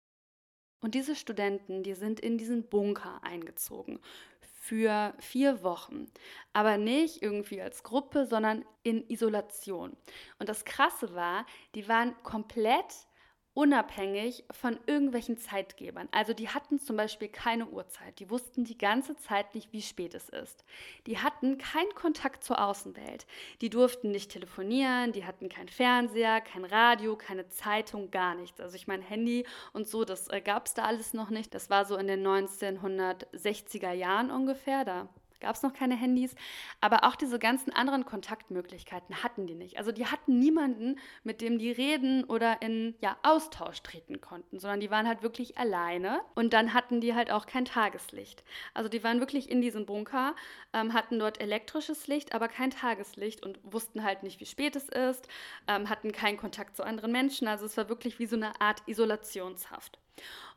Und 0.83 0.95
diese 0.95 1.17
Studenten, 1.17 1.83
die 1.83 1.95
sind 1.95 2.21
in 2.21 2.39
diesen 2.39 2.69
Bunker 2.69 3.25
eingezogen 3.25 3.99
für 4.39 5.15
vier 5.19 5.65
Wochen. 5.65 6.07
Aber 6.53 6.79
nicht 6.79 7.21
irgendwie 7.21 7.61
als 7.61 7.83
Gruppe, 7.83 8.27
sondern 8.27 8.65
in 8.85 9.05
Isolation. 9.11 9.97
Und 10.39 10.49
das 10.49 10.65
Krasse 10.65 11.13
war, 11.17 11.45
die 11.75 11.89
waren 11.89 12.15
komplett 12.23 13.09
unabhängig 13.55 14.45
von 14.51 14.79
irgendwelchen 14.87 15.37
Zeitgebern. 15.37 16.09
Also 16.11 16.33
die 16.33 16.49
hatten 16.49 16.79
zum 16.79 16.97
Beispiel 16.97 17.29
keine 17.29 17.67
Uhrzeit. 17.67 18.19
Die 18.19 18.31
wussten 18.31 18.65
die 18.65 18.79
ganze 18.79 19.15
Zeit 19.17 19.55
nicht, 19.55 19.73
wie 19.73 19.83
spät 19.83 20.15
es 20.15 20.31
ist. 20.31 20.65
Die 21.07 21.19
hatten 21.19 21.59
keinen 21.59 21.95
Kontakt 21.95 22.45
zur 22.45 22.65
Außenwelt. 22.65 23.27
Die 23.61 23.69
durften 23.69 24.11
nicht 24.11 24.31
telefonieren, 24.31 25.13
die 25.13 25.27
hatten 25.27 25.51
kein 25.51 25.69
Fernseher, 25.69 26.41
kein 26.41 26.65
Radio, 26.65 27.17
keine 27.17 27.49
Zeitung, 27.49 28.11
gar 28.11 28.35
nichts. 28.35 28.59
Also 28.59 28.77
ich 28.77 28.87
meine, 28.87 29.03
Handy 29.03 29.47
und 29.75 29.87
so, 29.87 30.05
das 30.05 30.29
äh, 30.29 30.41
gab 30.41 30.67
es 30.67 30.75
da 30.75 30.85
alles 30.85 31.13
noch 31.13 31.29
nicht. 31.29 31.55
Das 31.55 31.69
war 31.69 31.85
so 31.85 31.97
in 31.97 32.07
den 32.07 32.27
1960er 32.27 33.93
Jahren 33.93 34.31
ungefähr. 34.31 34.85
Da 34.87 35.09
gab 35.43 35.55
es 35.55 35.63
noch 35.63 35.75
keine 35.75 35.95
Handys. 35.95 36.35
Aber 36.81 37.05
auch 37.05 37.17
diese 37.17 37.39
ganzen 37.39 37.73
anderen 37.73 38.07
Kontaktmöglichkeiten 38.07 39.23
hatten 39.23 39.47
die 39.47 39.55
nicht. 39.55 39.77
Also 39.77 39.93
die 39.93 40.07
hatten 40.07 40.39
niemanden, 40.39 40.99
mit 41.25 41.41
dem 41.41 41.59
die 41.59 41.71
reden 41.71 42.25
oder 42.25 42.63
in 42.63 42.95
ja, 43.01 43.17
Austausch 43.23 43.83
treten 43.83 44.21
konnten, 44.21 44.59
sondern 44.59 44.81
die 44.81 44.91
waren 44.91 45.07
halt 45.07 45.23
wirklich 45.23 45.59
alleine. 45.59 46.21
Und 46.35 46.55
dann 46.55 46.73
hatten 46.73 47.01
die 47.01 47.15
halt 47.15 47.31
auch 47.31 47.47
kein 47.47 47.67
Tageslicht. 47.67 48.45
Also 48.73 48.89
die 48.89 49.05
waren 49.05 49.21
wirklich 49.21 49.51
in 49.51 49.61
diesem 49.61 49.85
Bunker, 49.85 50.35
ähm, 50.73 50.95
hatten 50.95 51.19
dort 51.19 51.41
elektrisches 51.41 52.07
Licht, 52.07 52.35
aber 52.35 52.49
kein 52.49 52.71
Tageslicht 52.71 53.45
und 53.45 53.59
wussten 53.63 54.05
halt 54.05 54.23
nicht, 54.23 54.41
wie 54.41 54.47
spät 54.47 54.77
es 54.77 54.89
ist, 54.89 55.29
ähm, 55.69 55.89
hatten 55.89 56.13
keinen 56.13 56.39
Kontakt 56.39 56.77
zu 56.77 56.85
anderen 56.85 57.13
Menschen. 57.13 57.49
Also 57.49 57.67
es 57.67 57.77
war 57.77 57.89
wirklich 57.89 58.19
wie 58.19 58.27
so 58.27 58.37
eine 58.37 58.61
Art 58.61 58.83
Isolationshaft. 58.87 59.99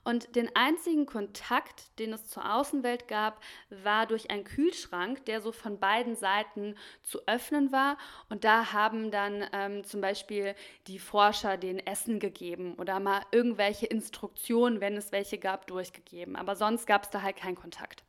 Und 0.05 0.35
den 0.35 0.55
einzigen 0.55 1.07
Kontakt, 1.07 1.97
den 1.97 2.13
es 2.13 2.27
zur 2.27 2.53
Außenwelt 2.53 3.07
gab, 3.07 3.41
war 3.71 4.05
durch 4.05 4.29
einen 4.29 4.43
Kühlschrank, 4.43 5.25
der 5.25 5.41
so 5.41 5.51
von 5.51 5.79
beiden 5.79 6.15
Seiten 6.15 6.75
zu 7.01 7.27
öffnen 7.27 7.71
war. 7.71 7.97
Und 8.29 8.43
da 8.43 8.71
haben 8.71 9.09
dann 9.09 9.43
ähm, 9.51 9.83
zum 9.83 10.01
Beispiel 10.01 10.53
die 10.85 10.99
Forscher 10.99 11.57
den 11.57 11.79
Essen 11.79 12.19
gegeben 12.19 12.75
oder 12.75 12.99
mal 12.99 13.23
irgendwelche 13.31 13.87
Instruktionen, 13.87 14.79
wenn 14.79 14.95
es 14.95 15.11
welche 15.11 15.39
gab, 15.39 15.65
durchgegeben. 15.65 16.35
Aber 16.35 16.55
sonst 16.55 16.85
gab 16.85 17.03
es 17.03 17.09
da 17.09 17.23
halt 17.23 17.37
keinen 17.37 17.55
Kontakt. 17.55 18.03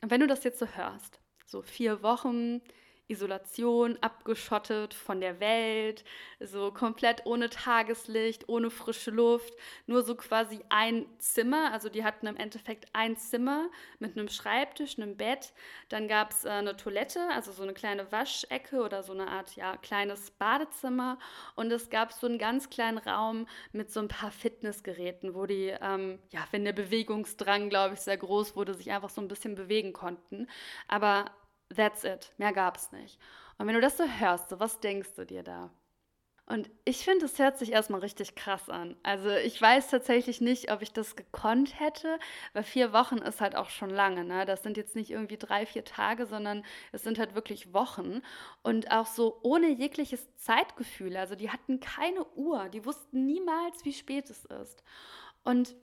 Und 0.00 0.10
wenn 0.10 0.20
du 0.20 0.26
das 0.26 0.42
jetzt 0.42 0.58
so 0.58 0.66
hörst, 0.66 1.20
so 1.46 1.62
vier 1.62 2.02
Wochen, 2.02 2.60
Isolation, 3.12 3.98
abgeschottet 4.00 4.94
von 4.94 5.20
der 5.20 5.38
Welt, 5.38 6.04
so 6.40 6.72
komplett 6.72 7.26
ohne 7.26 7.50
Tageslicht, 7.50 8.48
ohne 8.48 8.70
frische 8.70 9.10
Luft, 9.10 9.54
nur 9.86 10.02
so 10.02 10.14
quasi 10.14 10.60
ein 10.70 11.06
Zimmer. 11.18 11.72
Also 11.72 11.88
die 11.88 12.04
hatten 12.04 12.26
im 12.26 12.36
Endeffekt 12.36 12.86
ein 12.94 13.16
Zimmer 13.16 13.68
mit 13.98 14.16
einem 14.16 14.28
Schreibtisch, 14.28 14.98
einem 14.98 15.16
Bett. 15.16 15.52
Dann 15.88 16.08
gab 16.08 16.32
es 16.32 16.44
äh, 16.44 16.50
eine 16.50 16.76
Toilette, 16.76 17.20
also 17.32 17.52
so 17.52 17.62
eine 17.62 17.74
kleine 17.74 18.10
Waschecke 18.10 18.80
oder 18.82 19.02
so 19.02 19.12
eine 19.12 19.28
Art 19.28 19.54
ja 19.54 19.76
kleines 19.76 20.30
Badezimmer. 20.32 21.18
Und 21.54 21.70
es 21.70 21.90
gab 21.90 22.12
so 22.12 22.26
einen 22.26 22.38
ganz 22.38 22.70
kleinen 22.70 22.98
Raum 22.98 23.46
mit 23.72 23.92
so 23.92 24.00
ein 24.00 24.08
paar 24.08 24.30
Fitnessgeräten, 24.30 25.34
wo 25.34 25.46
die, 25.46 25.74
ähm, 25.80 26.18
ja, 26.30 26.46
wenn 26.50 26.64
der 26.64 26.72
Bewegungsdrang, 26.72 27.68
glaube 27.68 27.94
ich, 27.94 28.00
sehr 28.00 28.16
groß 28.16 28.56
wurde, 28.56 28.74
sich 28.74 28.90
einfach 28.90 29.10
so 29.10 29.20
ein 29.20 29.28
bisschen 29.28 29.54
bewegen 29.54 29.92
konnten. 29.92 30.48
Aber 30.88 31.26
That's 31.74 32.04
it. 32.04 32.32
Mehr 32.38 32.52
gab 32.52 32.76
es 32.76 32.92
nicht. 32.92 33.18
Und 33.58 33.66
wenn 33.66 33.74
du 33.74 33.80
das 33.80 33.96
so 33.96 34.04
hörst, 34.04 34.48
so 34.48 34.60
was 34.60 34.80
denkst 34.80 35.14
du 35.16 35.24
dir 35.24 35.42
da? 35.42 35.70
Und 36.46 36.68
ich 36.84 37.04
finde, 37.04 37.26
es 37.26 37.38
hört 37.38 37.56
sich 37.56 37.72
erstmal 37.72 38.00
richtig 38.00 38.34
krass 38.34 38.68
an. 38.68 38.96
Also 39.04 39.30
ich 39.30 39.62
weiß 39.62 39.88
tatsächlich 39.88 40.40
nicht, 40.40 40.72
ob 40.72 40.82
ich 40.82 40.92
das 40.92 41.14
gekonnt 41.14 41.78
hätte, 41.78 42.18
weil 42.52 42.64
vier 42.64 42.92
Wochen 42.92 43.18
ist 43.18 43.40
halt 43.40 43.54
auch 43.54 43.70
schon 43.70 43.90
lange. 43.90 44.24
Ne? 44.24 44.44
Das 44.44 44.62
sind 44.62 44.76
jetzt 44.76 44.96
nicht 44.96 45.10
irgendwie 45.10 45.38
drei, 45.38 45.66
vier 45.66 45.84
Tage, 45.84 46.26
sondern 46.26 46.64
es 46.90 47.04
sind 47.04 47.18
halt 47.18 47.36
wirklich 47.36 47.72
Wochen. 47.72 48.22
Und 48.62 48.90
auch 48.90 49.06
so 49.06 49.38
ohne 49.42 49.68
jegliches 49.68 50.36
Zeitgefühl. 50.36 51.16
Also 51.16 51.36
die 51.36 51.50
hatten 51.50 51.78
keine 51.78 52.26
Uhr, 52.34 52.68
die 52.68 52.84
wussten 52.84 53.24
niemals, 53.24 53.84
wie 53.84 53.92
spät 53.92 54.28
es 54.28 54.44
ist. 54.44 54.82
Und 55.44 55.76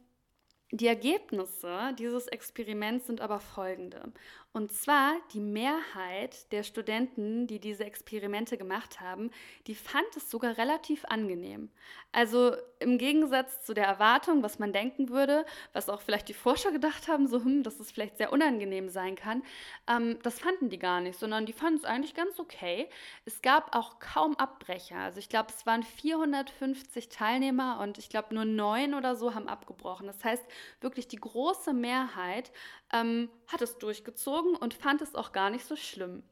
die 0.72 0.88
Ergebnisse 0.88 1.96
dieses 1.98 2.27
Experiments 2.27 3.08
sind 3.08 3.22
aber 3.22 3.39
folgende. 3.39 4.12
Und 4.51 4.72
zwar 4.72 5.13
die 5.32 5.39
Mehrheit 5.39 6.51
der 6.51 6.63
Studenten, 6.63 7.46
die 7.46 7.60
diese 7.60 7.86
Experimente 7.86 8.58
gemacht 8.58 9.00
haben, 9.00 9.29
die 9.68 9.75
fand 9.75 10.08
es 10.18 10.32
sogar 10.32 10.58
relativ 10.58 11.06
angenehm. 11.06 11.70
Also 12.12 12.56
im 12.79 12.98
Gegensatz 12.98 13.63
zu 13.63 13.75
der 13.75 13.86
Erwartung, 13.86 14.41
was 14.41 14.58
man 14.58 14.74
denken 14.74 15.10
würde, 15.10 15.46
was 15.74 15.88
auch 15.88 16.01
vielleicht 16.01 16.29
die 16.29 16.34
Forscher 16.34 16.72
gedacht 16.72 17.08
haben, 17.08 17.27
so, 17.27 17.44
hm, 17.44 17.62
dass 17.62 17.79
es 17.79 17.91
vielleicht 17.91 18.18
sehr 18.18 18.34
unangenehm 18.34 18.89
sein 18.89 19.15
kann, 19.15 19.44
ähm, 19.88 20.18
das 20.24 20.39
fanden 20.39 20.70
die 20.70 20.79
gar 20.79 21.00
nicht, 21.00 21.20
sondern 21.20 21.46
die 21.46 21.53
fanden 21.53 21.77
es 21.77 21.86
eigentlich 21.86 22.15
ganz 22.15 22.39
okay. 22.39 22.89
Es 23.25 23.44
gab 23.44 23.75
auch 23.75 24.00
kaum 24.00 24.36
Abbrecher. 24.38 24.98
Also 24.98 25.20
ich 25.20 25.29
glaube, 25.29 25.50
es 25.56 25.68
waren 25.68 25.84
450 25.84 27.10
Teilnehmer 27.10 27.79
und 27.82 28.00
ich 28.00 28.10
glaube, 28.10 28.34
nur 28.34 28.46
neun 28.46 28.96
oder 28.96 29.15
so 29.15 29.36
haben 29.36 29.48
abgebrochen. 29.48 30.08
Das 30.08 30.24
heißt, 30.24 30.44
wirklich 30.82 31.08
die 31.08 31.18
große 31.18 31.74
Mehrheit 31.74 32.51
ähm, 32.91 33.29
hat 33.48 33.62
es 33.62 33.77
durchgezogen 33.77 34.38
und 34.48 34.74
fand 34.74 35.01
es 35.01 35.15
auch 35.15 35.31
gar 35.31 35.50
nicht 35.50 35.65
so 35.65 35.75
schlimm. 35.75 36.24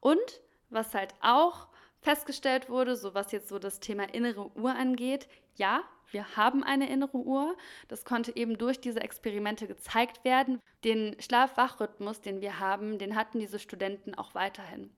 Und 0.00 0.40
was 0.70 0.94
halt 0.94 1.14
auch 1.20 1.68
festgestellt 2.00 2.68
wurde, 2.68 2.96
so 2.96 3.14
was 3.14 3.32
jetzt 3.32 3.48
so 3.48 3.58
das 3.58 3.80
Thema 3.80 4.04
innere 4.14 4.50
Uhr 4.56 4.74
angeht, 4.74 5.28
ja, 5.56 5.82
wir 6.10 6.36
haben 6.36 6.62
eine 6.62 6.88
innere 6.88 7.18
Uhr. 7.18 7.56
Das 7.88 8.04
konnte 8.04 8.36
eben 8.36 8.58
durch 8.58 8.80
diese 8.80 9.00
Experimente 9.00 9.66
gezeigt 9.66 10.24
werden. 10.24 10.60
Den 10.84 11.16
Schlaf-Wach-Rhythmus, 11.20 12.20
den 12.20 12.40
wir 12.40 12.60
haben, 12.60 12.98
den 12.98 13.16
hatten 13.16 13.40
diese 13.40 13.58
Studenten 13.58 14.14
auch 14.14 14.34
weiterhin. 14.34 14.90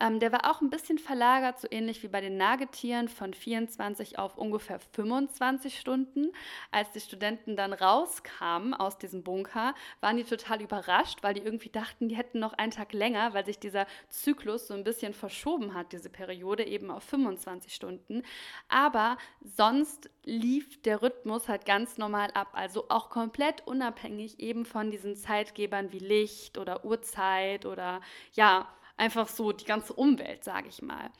Ähm, 0.00 0.18
der 0.18 0.32
war 0.32 0.50
auch 0.50 0.60
ein 0.60 0.70
bisschen 0.70 0.98
verlagert, 0.98 1.60
so 1.60 1.68
ähnlich 1.70 2.02
wie 2.02 2.08
bei 2.08 2.20
den 2.20 2.36
Nagetieren, 2.36 3.08
von 3.08 3.34
24 3.34 4.18
auf 4.18 4.36
ungefähr 4.36 4.80
25 4.80 5.78
Stunden. 5.78 6.32
Als 6.72 6.90
die 6.90 7.00
Studenten 7.00 7.56
dann 7.56 7.72
rauskamen 7.72 8.74
aus 8.74 8.98
diesem 8.98 9.22
Bunker, 9.22 9.74
waren 10.00 10.16
die 10.16 10.24
total 10.24 10.60
überrascht, 10.60 11.22
weil 11.22 11.34
die 11.34 11.42
irgendwie 11.42 11.70
dachten, 11.70 12.08
die 12.08 12.16
hätten 12.16 12.40
noch 12.40 12.54
einen 12.54 12.72
Tag 12.72 12.92
länger, 12.92 13.32
weil 13.32 13.44
sich 13.44 13.60
dieser 13.60 13.86
Zyklus 14.08 14.66
so 14.66 14.74
ein 14.74 14.84
bisschen 14.84 15.14
verschoben 15.14 15.74
hat, 15.74 15.92
diese 15.92 16.10
Periode 16.10 16.66
eben 16.66 16.90
auf 16.90 17.04
25 17.04 17.72
Stunden. 17.72 18.22
Aber 18.68 19.18
sonst 19.40 19.97
sonst 19.98 20.10
lief 20.24 20.82
der 20.82 21.02
Rhythmus 21.02 21.48
halt 21.48 21.64
ganz 21.64 21.98
normal 21.98 22.30
ab, 22.34 22.48
also 22.52 22.86
auch 22.88 23.10
komplett 23.10 23.66
unabhängig 23.66 24.40
eben 24.40 24.64
von 24.64 24.90
diesen 24.90 25.16
Zeitgebern 25.16 25.92
wie 25.92 25.98
Licht 25.98 26.58
oder 26.58 26.84
Uhrzeit 26.84 27.66
oder 27.66 28.00
ja, 28.32 28.68
einfach 28.96 29.28
so 29.28 29.52
die 29.52 29.64
ganze 29.64 29.92
Umwelt, 29.92 30.44
sage 30.44 30.68
ich 30.68 30.82
mal. 30.82 31.10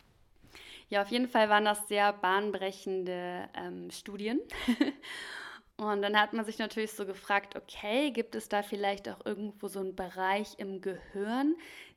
Ja, 0.88 1.02
auf 1.02 1.08
jeden 1.08 1.28
Fall 1.28 1.48
waren 1.48 1.64
das 1.64 1.86
sehr 1.88 2.12
bahnbrechende 2.12 3.48
ähm, 3.54 3.90
Studien. 3.90 4.40
Und 5.76 6.02
dann 6.02 6.18
hat 6.18 6.32
man 6.32 6.44
sich 6.44 6.58
natürlich 6.58 6.90
so 6.92 7.06
gefragt, 7.06 7.54
okay, 7.54 8.10
gibt 8.10 8.34
es 8.34 8.48
da 8.48 8.64
vielleicht 8.64 9.08
auch 9.08 9.24
irgendwo 9.24 9.68
so 9.68 9.78
einen 9.78 9.94
Bereich 9.94 10.58
im 10.58 10.80
Gehirn, 10.80 11.54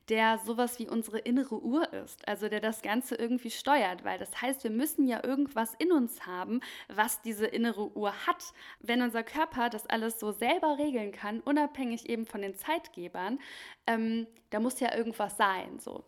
der 0.08 0.38
sowas 0.38 0.78
wie 0.78 0.88
unsere 0.88 1.18
innere 1.18 1.62
Uhr 1.62 1.92
ist, 1.92 2.26
also 2.26 2.48
der 2.48 2.60
das 2.60 2.82
Ganze 2.82 3.14
irgendwie 3.14 3.50
steuert, 3.50 4.04
weil 4.04 4.18
das 4.18 4.42
heißt, 4.42 4.64
wir 4.64 4.70
müssen 4.70 5.06
ja 5.06 5.22
irgendwas 5.24 5.74
in 5.78 5.92
uns 5.92 6.26
haben, 6.26 6.60
was 6.88 7.22
diese 7.22 7.46
innere 7.46 7.96
Uhr 7.96 8.12
hat. 8.26 8.52
Wenn 8.80 9.02
unser 9.02 9.22
Körper 9.22 9.70
das 9.70 9.86
alles 9.86 10.18
so 10.18 10.32
selber 10.32 10.78
regeln 10.78 11.12
kann, 11.12 11.40
unabhängig 11.40 12.08
eben 12.08 12.26
von 12.26 12.42
den 12.42 12.56
Zeitgebern, 12.56 13.38
ähm, 13.86 14.26
da 14.50 14.60
muss 14.60 14.80
ja 14.80 14.94
irgendwas 14.94 15.36
sein, 15.36 15.78
so. 15.78 16.04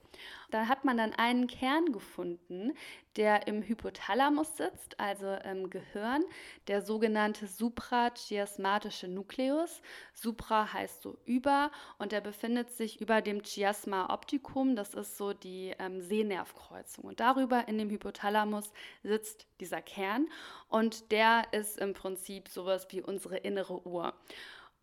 Da 0.51 0.69
hat 0.69 0.85
man 0.85 0.99
dann 0.99 1.15
einen 1.15 1.47
Kern 1.47 1.93
gefunden, 1.93 2.75
der 3.17 3.49
im 3.49 3.63
Hypothalamus 3.63 4.57
sitzt, 4.57 5.01
also 5.01 5.33
im 5.51 5.71
Gehirn, 5.71 6.23
der 6.69 6.83
sogenannte 6.83 7.47
suprachiasmatische 7.47 9.09
Nukleus. 9.09 9.81
Supra 10.13 10.73
heißt 10.73 11.03
so 11.03 11.17
über 11.25 11.73
und 11.99 12.13
der 12.13 12.21
befindet 12.21 12.71
sich 12.71 13.01
über 13.01 13.23
dem 13.23 13.43
Chiasma 13.43 14.13
opticum, 14.13 14.77
das 14.77 14.95
ist 14.95 15.17
so 15.17 15.33
die 15.33 15.75
ähm, 15.79 16.03
Sehnervkreuzung. 16.03 17.05
Und 17.05 17.21
darüber 17.21 17.67
in 17.67 17.79
dem 17.79 17.91
Hypothalamus 17.91 18.73
sitzt 19.03 19.47
dieser 19.61 19.81
Kern 19.83 20.29
und 20.69 21.11
der 21.11 21.45
ist 21.53 21.79
im 21.79 21.95
Prinzip 21.95 22.49
sowas 22.49 22.87
wie 22.91 23.01
unsere 23.01 23.39
innere 23.39 23.87
Uhr. 23.87 24.15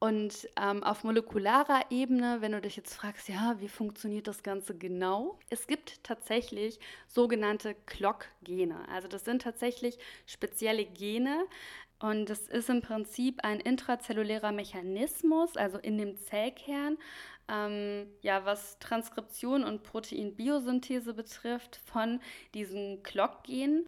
Und 0.03 0.49
ähm, 0.59 0.83
auf 0.83 1.03
molekularer 1.03 1.91
Ebene, 1.91 2.37
wenn 2.39 2.53
du 2.53 2.59
dich 2.59 2.75
jetzt 2.75 2.95
fragst, 2.95 3.29
ja, 3.29 3.57
wie 3.59 3.67
funktioniert 3.67 4.27
das 4.27 4.41
Ganze 4.41 4.75
genau? 4.75 5.37
Es 5.51 5.67
gibt 5.67 6.03
tatsächlich 6.03 6.79
sogenannte 7.07 7.75
Clock-Gene. 7.85 8.89
Also 8.89 9.07
das 9.07 9.25
sind 9.25 9.43
tatsächlich 9.43 9.99
spezielle 10.25 10.85
Gene, 10.85 11.45
und 11.99 12.31
das 12.31 12.47
ist 12.47 12.67
im 12.69 12.81
Prinzip 12.81 13.41
ein 13.43 13.59
intrazellulärer 13.59 14.51
Mechanismus, 14.51 15.55
also 15.55 15.77
in 15.77 15.99
dem 15.99 16.17
Zellkern, 16.17 16.97
ähm, 17.47 18.07
ja, 18.21 18.43
was 18.43 18.79
Transkription 18.79 19.63
und 19.63 19.83
Proteinbiosynthese 19.83 21.13
betrifft, 21.13 21.79
von 21.85 22.19
diesen 22.55 23.03
Clock-Genen. 23.03 23.85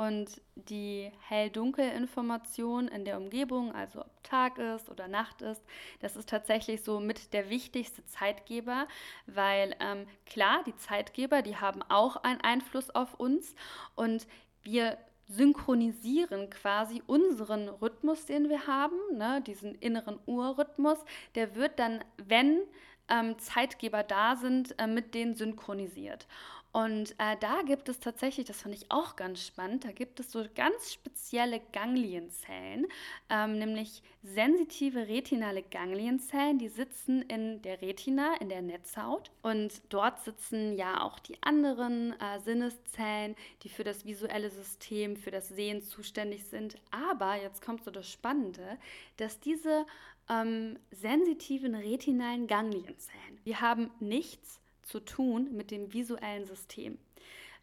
Und 0.00 0.40
die 0.54 1.12
Hell-Dunkel-Information 1.28 2.88
in 2.88 3.04
der 3.04 3.18
Umgebung, 3.18 3.74
also 3.74 4.00
ob 4.00 4.24
Tag 4.24 4.56
ist 4.56 4.88
oder 4.88 5.08
Nacht 5.08 5.42
ist, 5.42 5.62
das 6.00 6.16
ist 6.16 6.30
tatsächlich 6.30 6.82
so 6.82 7.00
mit 7.00 7.34
der 7.34 7.50
wichtigste 7.50 8.02
Zeitgeber, 8.06 8.88
weil 9.26 9.76
ähm, 9.78 10.06
klar, 10.24 10.64
die 10.66 10.74
Zeitgeber, 10.76 11.42
die 11.42 11.58
haben 11.58 11.82
auch 11.82 12.16
einen 12.16 12.40
Einfluss 12.40 12.88
auf 12.88 13.12
uns 13.20 13.54
und 13.94 14.26
wir 14.62 14.96
synchronisieren 15.28 16.48
quasi 16.48 17.02
unseren 17.06 17.68
Rhythmus, 17.68 18.24
den 18.24 18.48
wir 18.48 18.66
haben, 18.66 18.96
ne, 19.12 19.42
diesen 19.46 19.74
inneren 19.74 20.18
Urrhythmus, 20.24 20.98
der 21.34 21.56
wird 21.56 21.78
dann, 21.78 22.02
wenn 22.16 22.62
ähm, 23.10 23.38
Zeitgeber 23.38 24.02
da 24.02 24.36
sind, 24.36 24.78
äh, 24.78 24.86
mit 24.86 25.14
denen 25.14 25.34
synchronisiert. 25.34 26.26
Und 26.72 27.12
äh, 27.18 27.36
da 27.40 27.62
gibt 27.62 27.88
es 27.88 27.98
tatsächlich, 27.98 28.46
das 28.46 28.62
fand 28.62 28.74
ich 28.76 28.90
auch 28.90 29.16
ganz 29.16 29.44
spannend, 29.44 29.84
da 29.84 29.90
gibt 29.90 30.20
es 30.20 30.30
so 30.30 30.44
ganz 30.54 30.92
spezielle 30.92 31.60
Ganglienzellen, 31.72 32.86
ähm, 33.28 33.58
nämlich 33.58 34.02
sensitive 34.22 35.08
retinale 35.08 35.62
Ganglienzellen, 35.62 36.58
die 36.58 36.68
sitzen 36.68 37.22
in 37.22 37.60
der 37.62 37.82
Retina, 37.82 38.34
in 38.40 38.48
der 38.48 38.62
Netzhaut. 38.62 39.32
Und 39.42 39.82
dort 39.88 40.20
sitzen 40.20 40.76
ja 40.76 41.02
auch 41.02 41.18
die 41.18 41.42
anderen 41.42 42.12
äh, 42.20 42.38
Sinneszellen, 42.38 43.34
die 43.64 43.68
für 43.68 43.82
das 43.84 44.04
visuelle 44.04 44.50
System, 44.50 45.16
für 45.16 45.32
das 45.32 45.48
Sehen 45.48 45.82
zuständig 45.82 46.44
sind. 46.44 46.76
Aber 46.92 47.34
jetzt 47.34 47.62
kommt 47.62 47.82
so 47.82 47.90
das 47.90 48.08
Spannende, 48.08 48.78
dass 49.16 49.40
diese 49.40 49.86
ähm, 50.28 50.78
sensitiven 50.92 51.74
retinalen 51.74 52.46
Ganglienzellen, 52.46 53.40
die 53.44 53.56
haben 53.56 53.90
nichts 53.98 54.59
zu 54.90 55.00
tun 55.00 55.48
mit 55.52 55.70
dem 55.70 55.92
visuellen 55.92 56.44
System. 56.44 56.98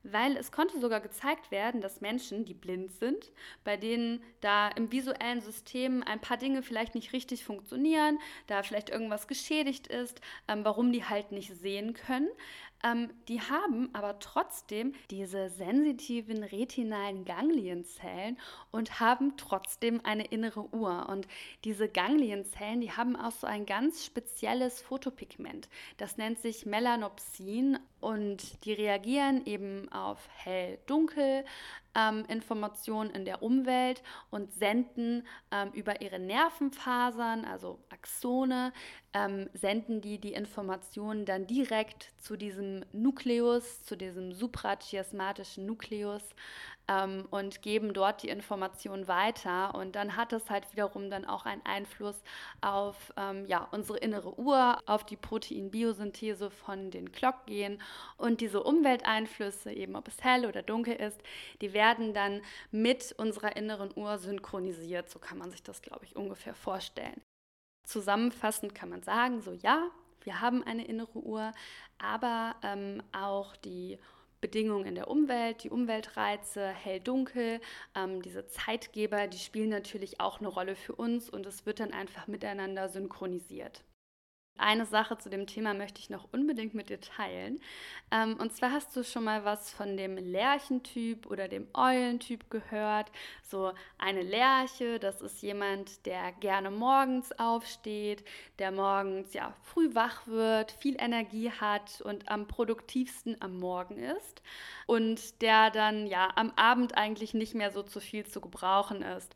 Weil 0.04 0.38
es 0.38 0.52
konnte 0.52 0.80
sogar 0.80 1.02
gezeigt 1.02 1.52
werden, 1.52 1.82
dass 1.82 2.02
Menschen, 2.02 2.46
die 2.46 2.54
blind 2.54 2.94
sind, 2.94 3.32
bei 3.64 3.76
denen 3.76 4.22
da 4.42 4.70
im 4.70 4.92
visuellen 4.92 5.42
System 5.42 6.04
ein 6.04 6.22
paar 6.22 6.38
Dinge 6.38 6.64
vielleicht 6.64 6.96
nicht 6.96 7.12
richtig 7.14 7.44
funktionieren, 7.44 8.20
da 8.46 8.64
vielleicht 8.64 8.90
irgendwas 8.90 9.28
geschädigt 9.28 9.88
ist, 9.88 10.22
ähm, 10.48 10.64
warum 10.64 10.94
die 10.94 11.04
halt 11.04 11.32
nicht 11.32 11.54
sehen 11.54 11.94
können, 11.94 12.30
ähm, 12.84 13.10
die 13.28 13.42
haben 13.42 13.90
aber 13.94 14.20
trotzdem 14.20 14.94
diese 15.10 15.50
sensitiven 15.50 16.44
retinalen 16.44 17.26
Ganglienzellen 17.26 18.38
und 18.72 19.00
haben 19.00 19.36
trotzdem 19.38 20.02
eine 20.04 20.26
innere 20.26 20.74
Uhr. 20.74 21.10
Und 21.10 21.28
diese 21.64 21.90
Ganglienzellen, 21.90 22.82
die 22.82 22.92
haben 22.92 23.16
auch 23.16 23.32
so 23.32 23.48
ein 23.48 23.66
ganz 23.66 24.06
spezielles 24.06 24.82
Photopigment. 24.82 25.70
Das 25.98 26.18
nennt 26.18 26.40
sich 26.40 26.66
Melanopsin 26.66 27.80
und 28.00 28.64
die 28.66 28.74
reagieren 28.74 29.46
eben 29.46 29.92
auf 29.92 30.20
hell-dunkel, 30.36 31.46
ähm, 31.98 32.24
Informationen 32.30 33.10
in 33.10 33.26
der 33.26 33.42
Umwelt 33.42 34.04
und 34.30 34.54
senden 34.54 35.28
ähm, 35.52 35.72
über 35.74 36.02
ihre 36.02 36.20
Nervenfasern, 36.20 37.44
also 37.44 37.80
Axone, 37.90 38.72
ähm, 39.14 39.50
senden 39.54 40.00
die 40.02 40.20
die 40.20 40.34
Informationen 40.34 41.26
dann 41.26 41.48
direkt 41.48 42.14
zu 42.20 42.38
diesem 42.38 42.86
Nukleus, 42.94 43.84
zu 43.84 43.98
diesem 43.98 44.32
suprachiasmatischen 44.32 45.66
Nukleus 45.66 46.24
ähm, 46.88 47.28
und 47.30 47.62
geben 47.62 47.94
dort 47.94 48.24
die 48.24 48.30
Information 48.30 49.08
weiter. 49.08 49.76
Und 49.76 49.96
dann 49.96 50.16
hat 50.16 50.34
es 50.34 50.50
halt 50.50 50.72
wiederum 50.72 51.10
dann 51.10 51.26
auch 51.26 51.46
einen 51.46 51.66
Einfluss 51.66 52.22
auf 52.62 53.14
ähm, 53.18 53.46
ja, 53.46 53.68
unsere 53.72 53.98
innere 53.98 54.40
Uhr, 54.40 54.80
auf 54.86 55.06
die 55.06 55.18
Proteinbiosynthese 55.18 56.50
von 56.50 56.92
den 56.92 57.12
Clockgenen. 57.12 57.82
Und 58.18 58.42
diese 58.42 58.64
Umwelteinflüsse, 58.64 59.72
eben 59.72 59.96
ob 59.96 60.08
es 60.08 60.24
hell 60.24 60.46
oder 60.46 60.62
dunkel 60.62 60.96
ist, 60.96 61.22
die 61.62 61.74
werden 61.74 62.14
dann 62.14 62.42
mit 62.72 63.14
unserer 63.18 63.56
inneren 63.56 63.92
Uhr 63.96 64.18
synchronisiert. 64.18 65.10
So 65.10 65.20
kann 65.20 65.38
man 65.38 65.52
sich 65.52 65.64
das, 65.64 65.82
glaube 65.82 66.06
ich, 66.06 66.16
ungefähr 66.16 66.56
vorstellen. 66.56 67.22
Zusammenfassend 67.86 68.76
kann 68.76 68.90
man 68.90 69.02
sagen, 69.04 69.42
so 69.42 69.54
ja, 69.54 69.90
wir 70.28 70.42
haben 70.42 70.62
eine 70.64 70.86
innere 70.86 71.20
Uhr, 71.20 71.54
aber 72.00 72.56
ähm, 72.62 73.02
auch 73.14 73.56
die 73.56 73.98
Bedingungen 74.42 74.86
in 74.86 74.96
der 74.96 75.10
Umwelt, 75.10 75.64
die 75.64 75.70
Umweltreize, 75.70 76.68
hell-dunkel, 76.68 77.60
ähm, 77.96 78.22
diese 78.22 78.48
Zeitgeber, 78.48 79.28
die 79.28 79.40
spielen 79.40 79.70
natürlich 79.70 80.20
auch 80.20 80.40
eine 80.40 80.48
Rolle 80.48 80.76
für 80.76 80.94
uns 80.96 81.30
und 81.30 81.46
es 81.46 81.66
wird 81.66 81.80
dann 81.80 81.94
einfach 81.94 82.28
miteinander 82.28 82.90
synchronisiert. 82.90 83.84
Eine 84.58 84.86
Sache 84.86 85.18
zu 85.18 85.30
dem 85.30 85.46
Thema 85.46 85.74
möchte 85.74 86.00
ich 86.00 86.10
noch 86.10 86.28
unbedingt 86.32 86.74
mit 86.74 86.90
dir 86.90 87.00
teilen. 87.00 87.60
Ähm, 88.12 88.38
und 88.40 88.54
zwar 88.54 88.72
hast 88.72 88.96
du 88.96 89.04
schon 89.04 89.24
mal 89.24 89.46
was 89.46 89.72
von 89.72 89.98
dem 89.98 90.18
Lerchentyp 90.18 91.28
oder 91.28 91.48
dem 91.48 91.68
Eulentyp 91.74 92.50
gehört. 92.50 93.12
So 93.44 93.74
eine 93.98 94.24
Lerche, 94.24 95.00
das 95.00 95.22
ist 95.22 95.42
jemand, 95.42 96.06
der 96.06 96.32
gerne 96.34 96.72
morgens 96.72 97.32
aufsteht, 97.40 98.24
der 98.60 98.72
morgens 98.72 99.34
ja 99.34 99.54
früh 99.64 99.94
wach 99.94 100.26
wird, 100.28 100.72
viel 100.72 100.96
Energie 101.00 101.52
hat 101.52 102.02
und 102.02 102.30
am 102.30 102.48
produktivsten 102.48 103.38
am 103.42 103.60
Morgen 103.60 104.00
ist 104.00 104.42
und 104.88 105.42
der 105.42 105.70
dann 105.70 106.08
ja 106.08 106.30
am 106.36 106.52
Abend 106.56 106.98
eigentlich 106.98 107.34
nicht 107.34 107.54
mehr 107.54 107.72
so 107.72 107.84
zu 107.84 108.00
viel 108.00 108.26
zu 108.26 108.42
gebrauchen 108.42 109.02
ist. 109.02 109.36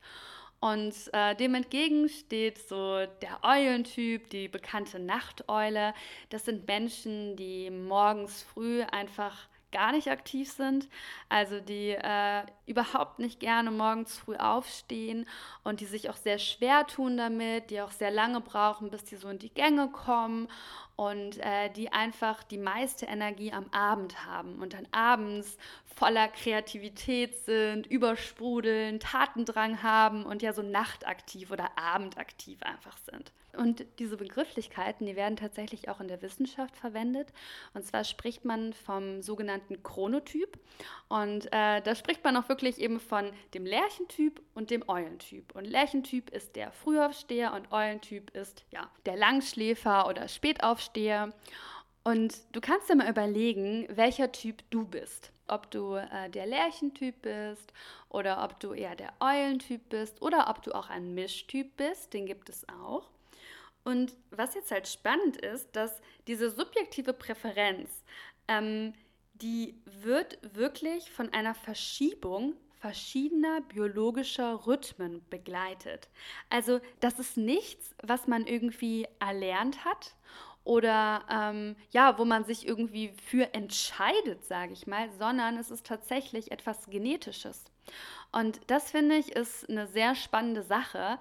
Und 0.62 0.93
äh, 1.12 1.36
dem 1.36 1.56
entgegen 1.56 2.08
steht 2.08 2.60
so 2.69 3.06
der 3.21 3.43
Eulentyp, 3.43 4.30
die 4.30 4.47
bekannte 4.47 5.00
Nachteule. 5.00 5.95
Das 6.30 6.45
sind 6.45 6.67
Menschen, 6.67 7.36
die 7.36 7.71
morgens 7.71 8.43
früh 8.43 8.84
einfach 8.84 9.47
gar 9.72 9.92
nicht 9.92 10.10
aktiv 10.10 10.52
sind, 10.52 10.88
also 11.30 11.60
die 11.60 11.92
äh, 11.92 12.44
überhaupt 12.66 13.20
nicht 13.20 13.40
gerne 13.40 13.72
morgens 13.72 14.18
früh 14.18 14.36
aufstehen 14.36 15.28
und 15.64 15.80
die 15.80 15.86
sich 15.86 16.10
auch 16.10 16.16
sehr 16.16 16.40
schwer 16.40 16.88
tun 16.88 17.18
damit, 17.18 17.70
die 17.70 17.82
auch 17.82 17.92
sehr 17.92 18.12
lange 18.12 18.42
brauchen, 18.42 18.90
bis 18.90 19.04
die 19.04 19.16
so 19.16 19.30
in 19.30 19.40
die 19.40 19.54
Gänge 19.54 19.90
kommen 19.90 20.48
und 20.96 21.38
äh, 21.38 21.70
die 21.70 21.92
einfach 21.92 22.44
die 22.44 22.58
meiste 22.58 23.06
Energie 23.06 23.52
am 23.52 23.66
Abend 23.72 24.26
haben 24.26 24.62
und 24.62 24.74
dann 24.74 24.88
abends 24.92 25.58
voller 25.96 26.28
Kreativität 26.28 27.36
sind, 27.46 27.88
übersprudeln, 27.88 29.00
Tatendrang 29.00 29.84
haben 29.84 30.26
und 30.26 30.42
ja 30.42 30.54
so 30.54 30.62
nachtaktiv 30.62 31.52
oder 31.52 31.78
abendaktiv 31.78 32.62
einfach 32.64 32.98
sind. 32.98 33.32
Und 33.58 33.86
diese 34.00 34.18
Begrifflichkeiten, 34.18 35.06
die 35.06 35.16
werden 35.16 35.36
tatsächlich 35.36 35.90
auch 35.90 36.00
in 36.00 36.08
der 36.08 36.22
Wissenschaft 36.22 36.76
verwendet. 36.76 37.34
Und 37.74 37.86
zwar 37.86 38.04
spricht 38.04 38.46
man 38.46 38.74
vom 38.74 39.22
sogenannten 39.22 39.84
Chronotyp. 39.84 40.60
Und 41.10 41.48
äh, 41.48 41.82
da 41.82 41.96
spricht 41.96 42.24
man 42.24 42.38
auch 42.38 42.50
wirklich 42.50 42.80
eben 42.80 43.00
von 43.00 43.32
dem 43.54 43.66
Lerchentyp 43.66 44.42
und 44.54 44.70
dem 44.70 44.88
Eulentyp. 44.88 45.56
Und 45.56 45.66
Lerchentyp 45.66 46.30
ist 46.30 46.56
der 46.56 46.72
Frühaufsteher 46.72 47.54
und 47.54 47.72
Eulentyp 47.72 48.30
ist 48.36 48.66
ja 48.72 48.90
der 49.06 49.18
Langschläfer 49.18 50.08
oder 50.08 50.28
Spätaufsteher. 50.28 51.34
Und 52.04 52.34
du 52.52 52.62
kannst 52.62 52.90
dir 52.90 52.96
mal 52.96 53.10
überlegen, 53.10 53.88
welcher 53.90 54.32
Typ 54.32 54.64
du 54.72 54.86
bist. 54.86 55.32
Ob 55.48 55.70
du 55.70 55.96
äh, 55.96 56.30
der 56.30 56.48
Lerchentyp 56.48 57.22
bist 57.22 57.74
oder 58.10 58.44
ob 58.44 58.60
du 58.60 58.74
eher 58.74 58.96
der 58.96 59.14
Eulentyp 59.20 59.90
bist 59.90 60.22
oder 60.22 60.50
ob 60.50 60.64
du 60.64 60.74
auch 60.74 60.90
ein 60.90 61.14
Mischtyp 61.14 61.76
bist, 61.78 62.14
den 62.14 62.26
gibt 62.26 62.50
es 62.50 62.68
auch. 62.70 63.10
Und 63.84 64.15
was 64.30 64.54
jetzt 64.54 64.72
halt 64.72 64.88
spannend 64.88 65.38
ist, 65.38 65.76
dass 65.76 66.02
diese 66.28 66.50
subjektive 66.50 67.13
Präferenz, 67.13 67.89
ähm, 68.48 68.94
die 69.34 69.76
wird 69.86 70.38
wirklich 70.56 71.10
von 71.10 71.34
einer 71.34 71.56
Verschiebung 71.56 72.56
verschiedener 72.82 73.62
biologischer 73.62 74.65
Rhythmen 74.65 75.24
begleitet. 75.30 76.10
Also 76.50 76.82
das 77.00 77.20
ist 77.20 77.38
nichts, 77.38 77.96
was 78.02 78.28
man 78.28 78.48
irgendwie 78.48 79.08
erlernt 79.20 79.86
hat 79.86 80.15
oder 80.63 81.24
ähm, 81.30 81.76
ja, 81.91 82.17
wo 82.17 82.26
man 82.26 82.44
sich 82.44 82.67
irgendwie 82.67 83.13
für 83.24 83.54
entscheidet, 83.54 84.44
sage 84.46 84.74
ich 84.74 84.88
mal, 84.88 85.10
sondern 85.12 85.58
es 85.58 85.70
ist 85.70 85.86
tatsächlich 85.86 86.52
etwas 86.52 86.88
Genetisches. 86.88 87.65
Und 88.32 88.60
das 88.67 88.91
finde 88.91 89.15
ich 89.15 89.32
ist 89.36 89.70
eine 89.70 89.88
sehr 89.88 90.15
spannende 90.15 90.63
Sache, 90.63 91.20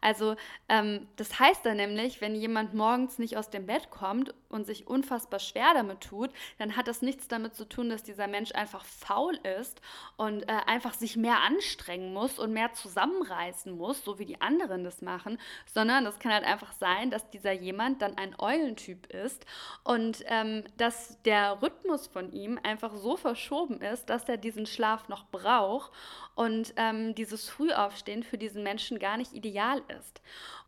also 0.00 0.36
ähm, 0.68 1.08
das 1.16 1.38
heißt 1.38 1.64
dann 1.64 1.76
nämlich, 1.76 2.20
wenn 2.20 2.34
jemand 2.34 2.74
morgens 2.74 3.18
nicht 3.18 3.36
aus 3.36 3.50
dem 3.50 3.66
Bett 3.66 3.90
kommt 3.90 4.34
und 4.48 4.66
sich 4.66 4.86
unfassbar 4.86 5.40
schwer 5.40 5.74
damit 5.74 6.00
tut, 6.00 6.30
dann 6.58 6.76
hat 6.76 6.88
das 6.88 7.02
nichts 7.02 7.28
damit 7.28 7.54
zu 7.54 7.68
tun, 7.68 7.88
dass 7.88 8.02
dieser 8.02 8.26
Mensch 8.26 8.52
einfach 8.52 8.84
faul 8.84 9.38
ist 9.58 9.80
und 10.16 10.42
äh, 10.42 10.52
einfach 10.66 10.94
sich 10.94 11.16
mehr 11.16 11.40
anstrengen 11.42 12.12
muss 12.12 12.38
und 12.38 12.52
mehr 12.52 12.72
zusammenreißen 12.72 13.76
muss, 13.76 14.04
so 14.04 14.18
wie 14.18 14.26
die 14.26 14.40
anderen 14.40 14.84
das 14.84 15.02
machen, 15.02 15.38
sondern 15.72 16.04
das 16.04 16.18
kann 16.18 16.32
halt 16.32 16.44
einfach 16.44 16.72
sein, 16.72 17.10
dass 17.10 17.30
dieser 17.30 17.52
jemand 17.52 18.02
dann 18.02 18.16
ein 18.16 18.34
Eulentyp 18.38 19.06
ist 19.12 19.44
und 19.84 20.24
ähm, 20.26 20.64
dass 20.76 21.20
der 21.22 21.60
Rhythmus 21.62 22.06
von 22.06 22.32
ihm 22.32 22.58
einfach 22.62 22.94
so 22.94 23.16
verschoben 23.16 23.80
ist, 23.80 24.06
dass 24.06 24.28
er 24.28 24.36
diesen 24.36 24.66
Schlaf 24.66 25.08
noch 25.08 25.26
braucht 25.26 25.92
und 26.34 26.74
ähm, 26.76 27.14
dieses 27.14 27.48
Frühaufstehen 27.48 28.22
für 28.22 28.38
diesen 28.38 28.62
Menschen 28.62 28.98
gar 28.98 29.16
nicht 29.16 29.32
ideal 29.32 29.65
ist. 29.74 30.20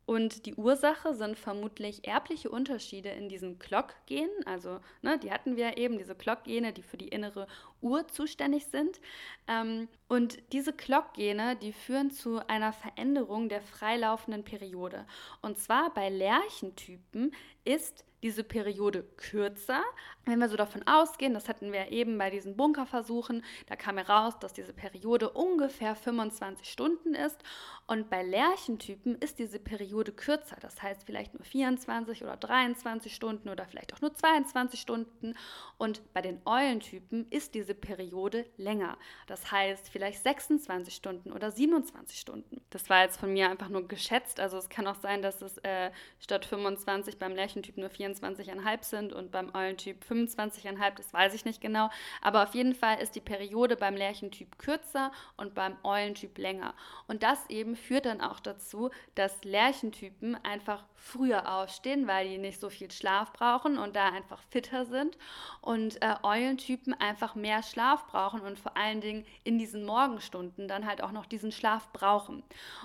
Und 0.09 0.47
die 0.47 0.55
Ursache 0.55 1.13
sind 1.13 1.39
vermutlich 1.39 2.09
erbliche 2.09 2.49
Unterschiede 2.49 3.11
in 3.11 3.29
diesen 3.29 3.59
Clock-Genen. 3.59 4.47
Also, 4.47 4.81
ne, 5.03 5.19
die 5.19 5.31
hatten 5.31 5.57
wir 5.57 5.77
eben, 5.77 5.99
diese 5.99 6.15
Clock-Gene, 6.15 6.73
die 6.73 6.83
für 6.83 6.97
die 6.97 7.09
innere 7.09 7.47
Uhr 7.83 8.09
zuständig 8.09 8.65
sind. 8.69 9.03
Ähm, 9.47 9.87
und 10.09 10.39
diese 10.53 10.73
Clock-Gene, 10.73 11.57
die 11.57 11.75
führen 11.75 12.11
zu 12.11 12.41
einer 12.49 12.73
Veränderung 12.73 13.51
der 13.51 13.61
freilaufenden 13.61 14.45
Periode. 14.45 15.05
Und 15.43 15.59
zwar 15.59 15.93
bei 15.93 16.09
Lerchentypen 16.09 17.35
ist 17.65 18.07
diese 18.23 18.45
Periode 18.45 19.05
kürzer. 19.17 19.83
Wenn 20.25 20.41
wir 20.41 20.49
so 20.49 20.57
davon 20.57 20.87
ausgehen, 20.87 21.35
das 21.35 21.49
hatten 21.49 21.73
wir 21.73 21.91
eben 21.91 22.19
bei 22.19 22.31
diesen 22.31 22.57
Bunkerversuchen, 22.57 23.45
da 23.67 23.77
kam 23.77 23.97
heraus, 23.97 24.39
dass 24.39 24.53
diese 24.53 24.73
Periode 24.73 25.31
ungefähr 25.31 25.95
25 25.95 26.69
Stunden 26.69 27.15
ist. 27.15 27.43
Und 27.87 28.11
bei 28.11 28.23
Lerchentypen 28.23 29.17
ist 29.17 29.39
diese 29.39 29.59
Periode 29.59 30.13
kürzer. 30.13 30.57
Das 30.61 30.83
heißt 30.83 31.05
vielleicht 31.05 31.33
nur 31.33 31.45
24 31.45 32.23
oder 32.23 32.37
23 32.37 33.15
Stunden 33.15 33.49
oder 33.49 33.65
vielleicht 33.65 33.95
auch 33.95 34.03
nur 34.03 34.15
22 34.15 34.79
Stunden. 34.79 35.35
Und 35.79 36.03
bei 36.13 36.21
den 36.21 36.43
Eulentypen 36.45 37.27
ist 37.31 37.55
diese 37.55 37.75
Periode 37.75 38.45
länger. 38.59 38.99
Das 39.27 39.51
heißt 39.51 39.89
vielleicht 39.89 40.23
26 40.23 40.95
Stunden 40.95 41.33
oder 41.33 41.51
27 41.51 42.21
Stunden. 42.21 42.61
Das 42.69 42.91
war 42.91 43.05
jetzt 43.05 43.19
von 43.19 43.33
mir 43.33 43.49
einfach 43.49 43.71
nur 43.71 43.89
geschätzt. 43.89 44.39
Also 44.39 44.59
es 44.59 44.69
kann 44.69 44.87
auch 44.87 45.01
sein, 45.01 45.23
dass 45.23 45.41
es 45.41 45.57
äh, 45.59 45.91
statt 46.21 46.45
25 46.45 47.19
beim 47.19 47.35
Lerchentyp 47.35 47.79
nur 47.79 47.89
24,5 48.15 48.85
sind 48.85 49.13
und 49.13 49.31
beim 49.31 49.55
Eulentyp 49.55 50.05
25,5. 50.09 50.95
Das 50.97 51.13
weiß 51.13 51.35
ich 51.35 51.45
nicht 51.45 51.61
genau. 51.61 51.91
Aber 52.23 52.43
auf 52.43 52.55
jeden 52.55 52.75
Fall 52.75 53.01
ist 53.01 53.15
die 53.15 53.21
Periode 53.21 53.77
beim 53.77 53.97
Lerchentyp 53.97 54.59
kürzer 54.59 55.13
und 55.37 55.55
beim 55.55 55.77
Eulentyp 55.85 56.39
länger. 56.39 56.75
Und 57.07 57.23
das 57.23 57.49
eben 57.49 57.77
führt 57.77 58.07
dann 58.07 58.21
auch 58.21 58.41
dazu, 58.41 58.91
dass 59.15 59.45
Lerchentypen 59.45 60.37
einfach 60.45 60.85
früher 60.95 61.55
aufstehen, 61.55 62.07
weil 62.07 62.29
die 62.29 62.39
nicht 62.39 62.61
so 62.61 62.69
viel 62.71 62.91
Schlaf 62.91 63.33
brauchen 63.33 63.79
und 63.79 63.97
da 63.97 64.09
einfach 64.09 64.43
fitter 64.51 64.85
sind. 64.85 65.17
Und 65.61 66.03
äh, 66.03 66.15
Eulentypen 66.23 66.95
einfach 66.95 67.35
mehr 67.35 67.63
Schlaf 67.63 68.07
brauchen 68.07 68.41
und 68.41 68.59
vor 68.59 68.77
allen 68.77 69.01
Dingen 69.01 69.25
in 69.45 69.59
diesen 69.59 69.85
Morgenstunden 69.85 70.69
dann 70.69 70.87
halt 70.87 71.03
auch 71.03 71.13
noch 71.13 71.27
diesen 71.27 71.53
Schlaf 71.53 71.93
brauchen. 71.93 72.43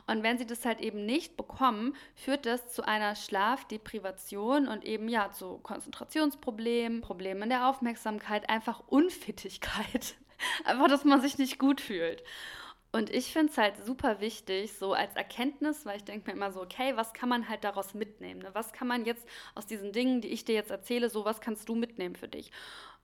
Und 0.07 0.23
wenn 0.23 0.37
sie 0.37 0.45
das 0.45 0.65
halt 0.65 0.79
eben 0.79 1.05
nicht 1.05 1.37
bekommen, 1.37 1.95
führt 2.15 2.45
das 2.45 2.73
zu 2.73 2.83
einer 2.87 3.15
Schlafdeprivation 3.15 4.67
und 4.67 4.85
eben 4.85 5.09
ja 5.13 5.31
zu 5.31 5.59
Konzentrationsproblemen, 5.59 7.01
Problemen 7.01 7.43
in 7.43 7.49
der 7.49 7.69
Aufmerksamkeit, 7.69 8.49
einfach 8.49 8.83
Unfittigkeit. 8.87 10.15
einfach, 10.65 10.87
dass 10.87 11.05
man 11.05 11.21
sich 11.21 11.37
nicht 11.37 11.59
gut 11.59 11.79
fühlt. 11.79 12.23
Und 12.91 13.09
ich 13.09 13.33
finde 13.33 13.51
es 13.51 13.57
halt 13.57 13.83
super 13.83 14.19
wichtig, 14.19 14.73
so 14.73 14.93
als 14.93 15.15
Erkenntnis, 15.15 15.83
weil 15.83 15.97
ich 15.97 16.03
denke 16.03 16.29
mir 16.29 16.37
immer 16.37 16.51
so, 16.51 16.61
okay, 16.61 16.95
was 16.95 17.13
kann 17.13 17.27
man 17.27 17.49
halt 17.49 17.63
daraus 17.63 17.95
mitnehmen? 17.95 18.41
Ne? 18.41 18.49
Was 18.53 18.71
kann 18.71 18.87
man 18.87 19.05
jetzt 19.05 19.27
aus 19.55 19.65
diesen 19.65 19.91
Dingen, 19.91 20.21
die 20.21 20.27
ich 20.27 20.45
dir 20.45 20.53
jetzt 20.53 20.69
erzähle, 20.69 21.09
so 21.09 21.25
was 21.25 21.41
kannst 21.41 21.67
du 21.67 21.73
mitnehmen 21.73 22.15
für 22.15 22.27
dich? 22.27 22.51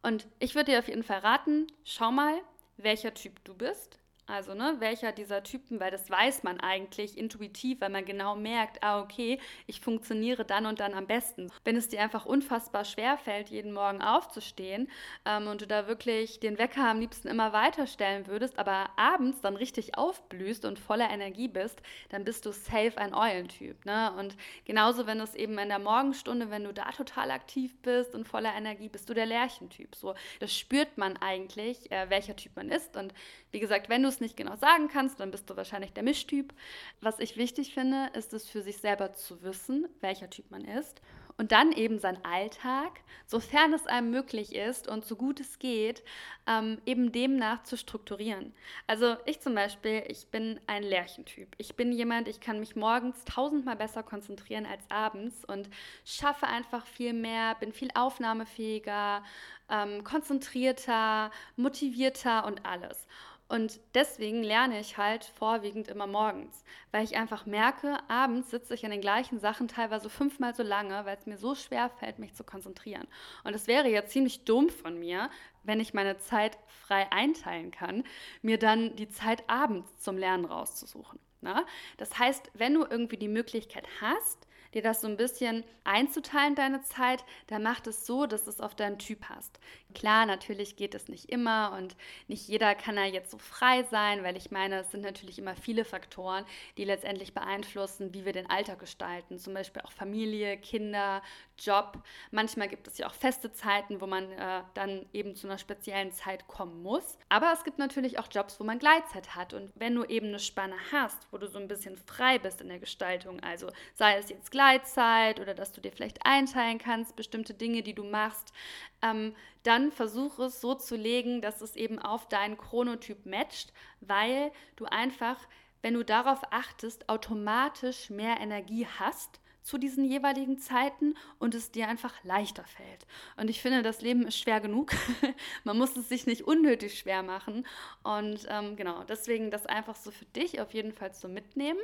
Und 0.03 0.27
ich 0.37 0.53
würde 0.53 0.71
dir 0.71 0.79
auf 0.79 0.87
jeden 0.87 1.03
Fall 1.03 1.19
raten, 1.19 1.65
schau 1.83 2.11
mal, 2.11 2.39
welcher 2.77 3.15
Typ 3.15 3.43
du 3.45 3.55
bist. 3.55 3.99
Also, 4.29 4.53
ne, 4.53 4.75
welcher 4.77 5.11
dieser 5.11 5.41
Typen, 5.41 5.79
weil 5.79 5.89
das 5.89 6.09
weiß 6.09 6.43
man 6.43 6.59
eigentlich 6.59 7.17
intuitiv, 7.17 7.81
weil 7.81 7.89
man 7.89 8.05
genau 8.05 8.35
merkt, 8.35 8.83
ah, 8.83 9.01
okay, 9.01 9.39
ich 9.65 9.81
funktioniere 9.81 10.45
dann 10.45 10.67
und 10.67 10.79
dann 10.79 10.93
am 10.93 11.07
besten. 11.07 11.51
Wenn 11.63 11.75
es 11.75 11.87
dir 11.87 12.01
einfach 12.01 12.27
unfassbar 12.27 12.85
schwer 12.85 13.17
fällt, 13.17 13.49
jeden 13.49 13.73
Morgen 13.73 14.03
aufzustehen 14.03 14.87
ähm, 15.25 15.47
und 15.47 15.61
du 15.61 15.67
da 15.67 15.87
wirklich 15.87 16.39
den 16.39 16.59
Wecker 16.59 16.87
am 16.87 16.99
liebsten 16.99 17.27
immer 17.27 17.53
weiterstellen 17.53 18.27
würdest, 18.27 18.59
aber 18.59 18.91
abends 18.97 19.41
dann 19.41 19.55
richtig 19.55 19.97
aufblühst 19.97 20.63
und 20.63 20.77
voller 20.77 21.09
Energie 21.09 21.47
bist, 21.47 21.81
dann 22.09 22.23
bist 22.23 22.45
du 22.45 22.51
safe 22.51 22.97
ein 22.97 23.15
Eulentyp. 23.15 23.83
Ne? 23.85 24.13
Und 24.15 24.35
genauso, 24.65 25.07
wenn 25.07 25.19
es 25.21 25.33
eben 25.33 25.57
in 25.57 25.69
der 25.69 25.79
Morgenstunde, 25.79 26.51
wenn 26.51 26.65
du 26.65 26.73
da 26.73 26.91
total 26.91 27.31
aktiv 27.31 27.75
bist 27.81 28.13
und 28.13 28.27
voller 28.27 28.53
Energie, 28.55 28.89
bist 28.89 29.09
du 29.09 29.15
der 29.15 29.25
Lerchentyp. 29.25 29.95
So, 29.95 30.13
das 30.39 30.55
spürt 30.55 30.99
man 30.99 31.17
eigentlich, 31.17 31.91
äh, 31.91 32.11
welcher 32.11 32.35
Typ 32.35 32.55
man 32.55 32.69
ist. 32.69 32.95
Und 32.95 33.15
wie 33.51 33.59
gesagt, 33.59 33.89
wenn 33.89 34.03
du 34.03 34.09
es 34.09 34.18
nicht 34.21 34.37
genau 34.37 34.55
sagen 34.55 34.87
kannst, 34.87 35.19
dann 35.19 35.31
bist 35.31 35.49
du 35.49 35.57
wahrscheinlich 35.57 35.93
der 35.93 36.03
Mischtyp. 36.03 36.53
Was 37.01 37.19
ich 37.19 37.37
wichtig 37.37 37.73
finde, 37.73 38.09
ist 38.13 38.33
es 38.33 38.47
für 38.47 38.61
sich 38.61 38.77
selber 38.77 39.13
zu 39.13 39.41
wissen, 39.43 39.87
welcher 40.01 40.29
Typ 40.29 40.49
man 40.51 40.65
ist. 40.65 41.01
Und 41.39 41.53
dann 41.53 41.71
eben 41.71 41.99
seinen 41.99 42.23
Alltag, 42.25 42.99
sofern 43.25 43.71
es 43.71 43.87
einem 43.87 44.11
möglich 44.11 44.53
ist 44.53 44.89
und 44.89 45.05
so 45.05 45.15
gut 45.15 45.39
es 45.39 45.57
geht, 45.57 46.03
ähm, 46.45 46.81
eben 46.85 47.13
demnach 47.13 47.63
zu 47.63 47.77
strukturieren. 47.77 48.53
Also 48.87 49.15
ich 49.25 49.39
zum 49.39 49.55
Beispiel, 49.55 50.03
ich 50.09 50.27
bin 50.27 50.59
ein 50.67 50.83
Lärchentyp. 50.83 51.55
Ich 51.57 51.77
bin 51.77 51.93
jemand, 51.93 52.27
ich 52.27 52.41
kann 52.41 52.59
mich 52.59 52.75
morgens 52.75 53.23
tausendmal 53.23 53.77
besser 53.77 54.03
konzentrieren 54.03 54.65
als 54.65 54.83
abends 54.89 55.45
und 55.45 55.69
schaffe 56.03 56.45
einfach 56.45 56.85
viel 56.85 57.13
mehr, 57.13 57.55
bin 57.55 57.71
viel 57.71 57.89
aufnahmefähiger, 57.95 59.23
ähm, 59.69 60.03
konzentrierter, 60.03 61.31
motivierter 61.55 62.45
und 62.45 62.65
alles. 62.65 63.07
Und 63.49 63.79
deswegen 63.95 64.43
lerne 64.43 64.79
ich 64.79 64.97
halt 64.97 65.25
vorwiegend 65.25 65.87
immer 65.87 66.05
morgens, 66.05 66.63
weil 66.91 67.03
ich 67.03 67.17
einfach 67.17 67.47
merke, 67.47 67.97
abends 68.07 68.51
sitze 68.51 68.75
ich 68.75 68.85
an 68.85 68.91
den 68.91 69.01
gleichen 69.01 69.39
Sachen 69.39 69.67
teilweise 69.67 70.07
fünfmal 70.07 70.53
so 70.53 70.61
lange, 70.61 71.03
weil 71.05 71.17
es 71.17 71.25
mir 71.25 71.37
so 71.37 71.55
schwer 71.55 71.89
fällt, 71.89 72.19
mich 72.19 72.35
zu 72.35 72.43
konzentrieren. 72.43 73.07
Und 73.43 73.55
es 73.55 73.65
wäre 73.65 73.89
ja 73.89 74.05
ziemlich 74.05 74.45
dumm 74.45 74.69
von 74.69 74.99
mir, 74.99 75.31
wenn 75.63 75.79
ich 75.79 75.95
meine 75.95 76.19
Zeit 76.19 76.59
frei 76.85 77.11
einteilen 77.11 77.71
kann, 77.71 78.03
mir 78.43 78.59
dann 78.59 78.95
die 78.95 79.09
Zeit 79.09 79.43
abends 79.49 79.97
zum 79.97 80.19
Lernen 80.19 80.45
rauszusuchen. 80.45 81.19
Na? 81.41 81.61
Ne? 81.61 81.65
Das 81.97 82.19
heißt, 82.19 82.51
wenn 82.53 82.75
du 82.75 82.85
irgendwie 82.85 83.17
die 83.17 83.27
Möglichkeit 83.27 83.87
hast, 83.99 84.47
dir 84.73 84.81
das 84.81 85.01
so 85.01 85.07
ein 85.07 85.17
bisschen 85.17 85.63
einzuteilen, 85.83 86.55
deine 86.55 86.81
Zeit, 86.81 87.23
dann 87.47 87.63
macht 87.63 87.87
es 87.87 88.05
so, 88.05 88.25
dass 88.25 88.47
es 88.47 88.61
auf 88.61 88.75
deinen 88.75 88.99
Typ 88.99 89.21
passt. 89.21 89.59
Klar, 89.95 90.27
natürlich 90.27 90.75
geht 90.75 90.93
es 90.93 91.07
nicht 91.07 91.29
immer 91.29 91.75
und 91.75 91.95
nicht 92.27 92.47
jeder 92.47 92.75
kann 92.75 92.95
da 92.95 93.05
jetzt 93.05 93.31
so 93.31 93.39
frei 93.39 93.81
sein, 93.83 94.23
weil 94.23 94.37
ich 94.37 94.51
meine, 94.51 94.81
es 94.81 94.91
sind 94.91 95.01
natürlich 95.01 95.39
immer 95.39 95.55
viele 95.55 95.83
Faktoren, 95.83 96.45
die 96.77 96.83
letztendlich 96.83 97.33
beeinflussen, 97.33 98.13
wie 98.13 98.23
wir 98.23 98.31
den 98.31 98.47
Alltag 98.47 98.77
gestalten. 98.77 99.39
Zum 99.39 99.55
Beispiel 99.55 99.81
auch 99.81 99.91
Familie, 99.91 100.57
Kinder, 100.57 101.23
Job. 101.57 102.03
Manchmal 102.29 102.67
gibt 102.67 102.87
es 102.87 102.99
ja 102.99 103.07
auch 103.07 103.13
feste 103.13 103.51
Zeiten, 103.51 103.99
wo 103.99 104.05
man 104.05 104.31
äh, 104.31 104.61
dann 104.75 105.07
eben 105.11 105.35
zu 105.35 105.47
einer 105.47 105.57
speziellen 105.57 106.11
Zeit 106.11 106.47
kommen 106.47 106.83
muss. 106.83 107.17
Aber 107.27 107.51
es 107.51 107.63
gibt 107.63 107.79
natürlich 107.79 108.19
auch 108.19 108.27
Jobs, 108.31 108.59
wo 108.59 108.63
man 108.63 108.77
Gleitzeit 108.77 109.35
hat. 109.35 109.55
Und 109.55 109.71
wenn 109.73 109.95
du 109.95 110.03
eben 110.05 110.27
eine 110.27 110.39
Spanne 110.39 110.75
hast, 110.91 111.17
wo 111.31 111.39
du 111.39 111.47
so 111.47 111.57
ein 111.57 111.67
bisschen 111.67 111.97
frei 111.97 112.37
bist 112.37 112.61
in 112.61 112.69
der 112.69 112.79
Gestaltung, 112.79 113.39
also 113.39 113.71
sei 113.95 114.17
es 114.17 114.29
jetzt 114.29 114.51
Gleitzeit 114.51 115.39
oder 115.39 115.55
dass 115.55 115.71
du 115.71 115.81
dir 115.81 115.91
vielleicht 115.91 116.25
einteilen 116.25 116.77
kannst, 116.77 117.15
bestimmte 117.15 117.55
Dinge, 117.55 117.81
die 117.81 117.95
du 117.95 118.03
machst, 118.03 118.53
ähm, 119.01 119.33
dann 119.63 119.78
versuche 119.91 120.45
es 120.45 120.61
so 120.61 120.75
zu 120.75 120.95
legen, 120.95 121.41
dass 121.41 121.61
es 121.61 121.75
eben 121.75 121.99
auf 121.99 122.27
deinen 122.27 122.57
Chronotyp 122.57 123.25
matcht, 123.25 123.73
weil 124.01 124.51
du 124.75 124.85
einfach, 124.85 125.37
wenn 125.81 125.93
du 125.93 126.03
darauf 126.03 126.41
achtest, 126.51 127.09
automatisch 127.09 128.09
mehr 128.09 128.39
Energie 128.39 128.85
hast 128.99 129.39
zu 129.61 129.77
diesen 129.77 130.05
jeweiligen 130.05 130.57
Zeiten 130.57 131.15
und 131.37 131.53
es 131.53 131.71
dir 131.71 131.87
einfach 131.87 132.23
leichter 132.23 132.63
fällt. 132.63 133.05
Und 133.37 133.49
ich 133.49 133.61
finde, 133.61 133.83
das 133.83 134.01
Leben 134.01 134.25
ist 134.25 134.39
schwer 134.39 134.61
genug. 134.61 134.93
Man 135.63 135.77
muss 135.77 135.95
es 135.95 136.09
sich 136.09 136.25
nicht 136.25 136.43
unnötig 136.43 136.97
schwer 136.97 137.23
machen. 137.23 137.67
Und 138.03 138.45
ähm, 138.49 138.75
genau, 138.75 139.03
deswegen 139.03 139.51
das 139.51 139.65
einfach 139.65 139.95
so 139.95 140.11
für 140.11 140.25
dich 140.25 140.59
auf 140.59 140.73
jeden 140.73 140.93
Fall 140.93 141.13
so 141.13 141.27
mitnehmen. 141.27 141.79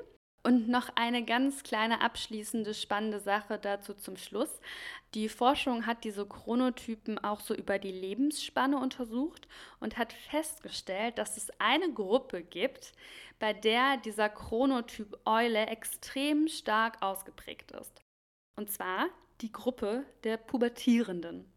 Und 0.46 0.70
noch 0.70 0.90
eine 0.94 1.26
ganz 1.26 1.64
kleine 1.64 2.02
abschließende 2.02 2.76
spannende 2.76 3.20
Sache 3.20 3.58
dazu 3.58 3.96
zum 3.96 4.16
Schluss. 4.16 4.60
Die 5.16 5.28
Forschung 5.28 5.88
hat 5.88 6.04
diese 6.04 6.24
Chronotypen 6.24 7.18
auch 7.18 7.40
so 7.40 7.56
über 7.56 7.80
die 7.80 7.92
Lebensspanne 7.92 8.78
untersucht 8.78 9.48
und 9.80 9.98
hat 9.98 10.14
festgestellt, 10.14 11.18
dass 11.18 11.36
es 11.36 11.50
eine 11.58 11.92
Gruppe 11.92 12.44
gibt, 12.44 12.94
bei 13.40 13.54
der 13.54 13.98
dieser 13.98 14.30
Chronotyp 14.30 15.18
Eule 15.26 15.66
extrem 15.66 16.48
stark 16.48 17.02
ausgeprägt 17.02 17.72
ist. 17.72 18.04
Und 18.56 18.70
zwar 18.70 19.08
die 19.42 19.52
Gruppe 19.52 20.06
der 20.24 20.38
Pubertierenden. 20.38 21.52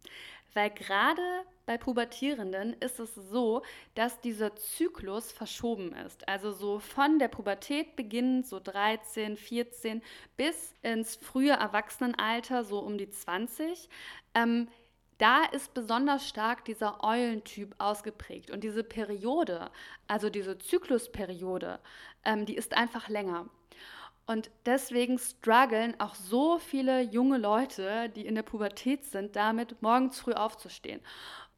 Weil 0.55 0.71
gerade 0.71 1.23
bei 1.67 1.77
Pubertierenden 1.77 2.75
ist 2.81 2.99
es 2.99 3.15
so, 3.15 3.63
dass 3.95 4.21
dieser 4.21 4.57
Zyklus 4.57 5.31
verschoben 5.31 5.93
ist. 5.93 6.27
Also 6.27 6.51
so 6.51 6.79
von 6.79 7.19
der 7.19 7.29
Pubertät 7.29 7.95
beginnend, 7.95 8.47
so 8.47 8.59
13, 8.59 9.37
14, 9.37 10.03
bis 10.37 10.75
ins 10.83 11.17
frühe 11.17 11.53
Erwachsenenalter, 11.53 12.65
so 12.65 12.79
um 12.79 12.97
die 12.97 13.11
20. 13.11 13.89
Ähm, 14.35 14.69
da 15.19 15.45
ist 15.45 15.75
besonders 15.75 16.27
stark 16.27 16.65
dieser 16.65 17.05
Eulentyp 17.05 17.75
ausgeprägt. 17.79 18.51
Und 18.51 18.65
diese 18.65 18.85
Periode, 18.85 19.71
also 20.07 20.31
diese 20.31 20.59
Zyklusperiode, 20.59 21.81
ähm, 22.25 22.47
die 22.47 22.55
ist 22.55 22.75
einfach 22.75 23.09
länger. 23.09 23.47
Und 24.29 24.51
deswegen 24.67 25.19
strugglen 25.19 25.99
auch 25.99 26.14
so 26.14 26.59
viele 26.59 27.01
junge 27.01 27.38
Leute, 27.38 28.11
die 28.11 28.27
in 28.27 28.35
der 28.35 28.43
Pubertät 28.43 29.07
sind, 29.07 29.35
damit 29.37 29.81
morgens 29.81 30.21
früh 30.21 30.35
aufzustehen. 30.35 31.01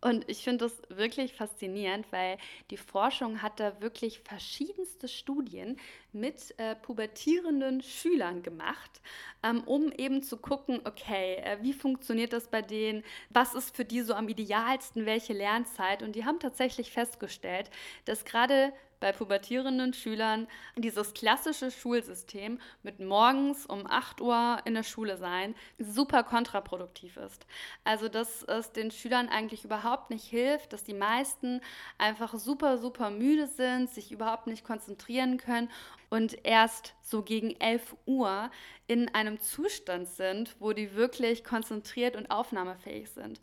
Und 0.01 0.25
ich 0.31 0.45
finde 0.45 0.67
das 0.67 0.81
wirklich 0.89 1.35
faszinierend, 1.35 2.07
weil 2.13 2.39
die 2.71 2.77
Forschung 2.77 3.43
hat 3.43 3.59
da 3.59 3.83
wirklich 3.83 4.21
verschiedenste 4.21 5.09
Studien 5.09 5.79
mit 6.13 6.55
äh, 6.59 6.77
pubertierenden 6.77 7.83
Schülern 7.83 8.43
gemacht, 8.43 9.03
ähm, 9.43 9.65
um 9.65 9.91
eben 9.91 10.23
zu 10.23 10.37
gucken, 10.37 10.81
okay, 10.85 11.35
äh, 11.43 11.59
wie 11.63 11.73
funktioniert 11.73 12.33
das 12.33 12.47
bei 12.47 12.63
denen, 12.63 13.03
was 13.31 13.53
ist 13.55 13.75
für 13.75 13.85
die 13.85 14.03
so 14.03 14.15
am 14.15 14.29
idealsten, 14.29 15.07
welche 15.07 15.33
Lernzeit. 15.33 16.05
Und 16.05 16.15
die 16.15 16.25
haben 16.25 16.39
tatsächlich 16.39 16.93
festgestellt, 16.93 17.69
dass 18.05 18.25
gerade 18.25 18.73
bei 19.01 19.13
pubertierenden 19.13 19.95
Schülern 19.95 20.47
dieses 20.77 21.15
klassische 21.15 21.71
Schulsystem 21.71 22.61
mit 22.83 23.01
morgens 23.01 23.67
um 23.67 23.87
8 23.87 24.21
Uhr 24.21 24.59
in 24.65 24.75
der 24.75 24.83
Schule 24.83 25.17
sein 25.17 25.55
super 25.79 26.23
kontraproduktiv 26.23 27.17
ist. 27.17 27.47
Also 27.83 28.09
dass 28.09 28.43
es 28.43 28.73
den 28.73 28.91
Schülern 28.91 29.29
eigentlich 29.29 29.65
überhaupt 29.65 30.11
nicht 30.11 30.25
hilft, 30.25 30.73
dass 30.73 30.85
die 30.85 30.95
meisten 30.95 31.61
einfach 31.99 32.35
super, 32.35 32.79
super 32.79 33.11
müde 33.11 33.47
sind, 33.47 33.91
sich 33.91 34.13
überhaupt 34.13 34.47
nicht 34.47 34.65
konzentrieren 34.65 35.39
können 35.39 35.71
und 36.11 36.45
erst 36.45 36.95
so 37.03 37.23
gegen 37.23 37.59
11 37.61 37.97
Uhr 38.05 38.51
in 38.87 39.15
einem 39.15 39.41
Zustand 39.41 40.09
sind, 40.09 40.57
wo 40.59 40.73
die 40.73 40.95
wirklich 40.95 41.45
konzentriert 41.45 42.17
und 42.17 42.31
aufnahmefähig 42.31 43.11
sind. 43.11 43.41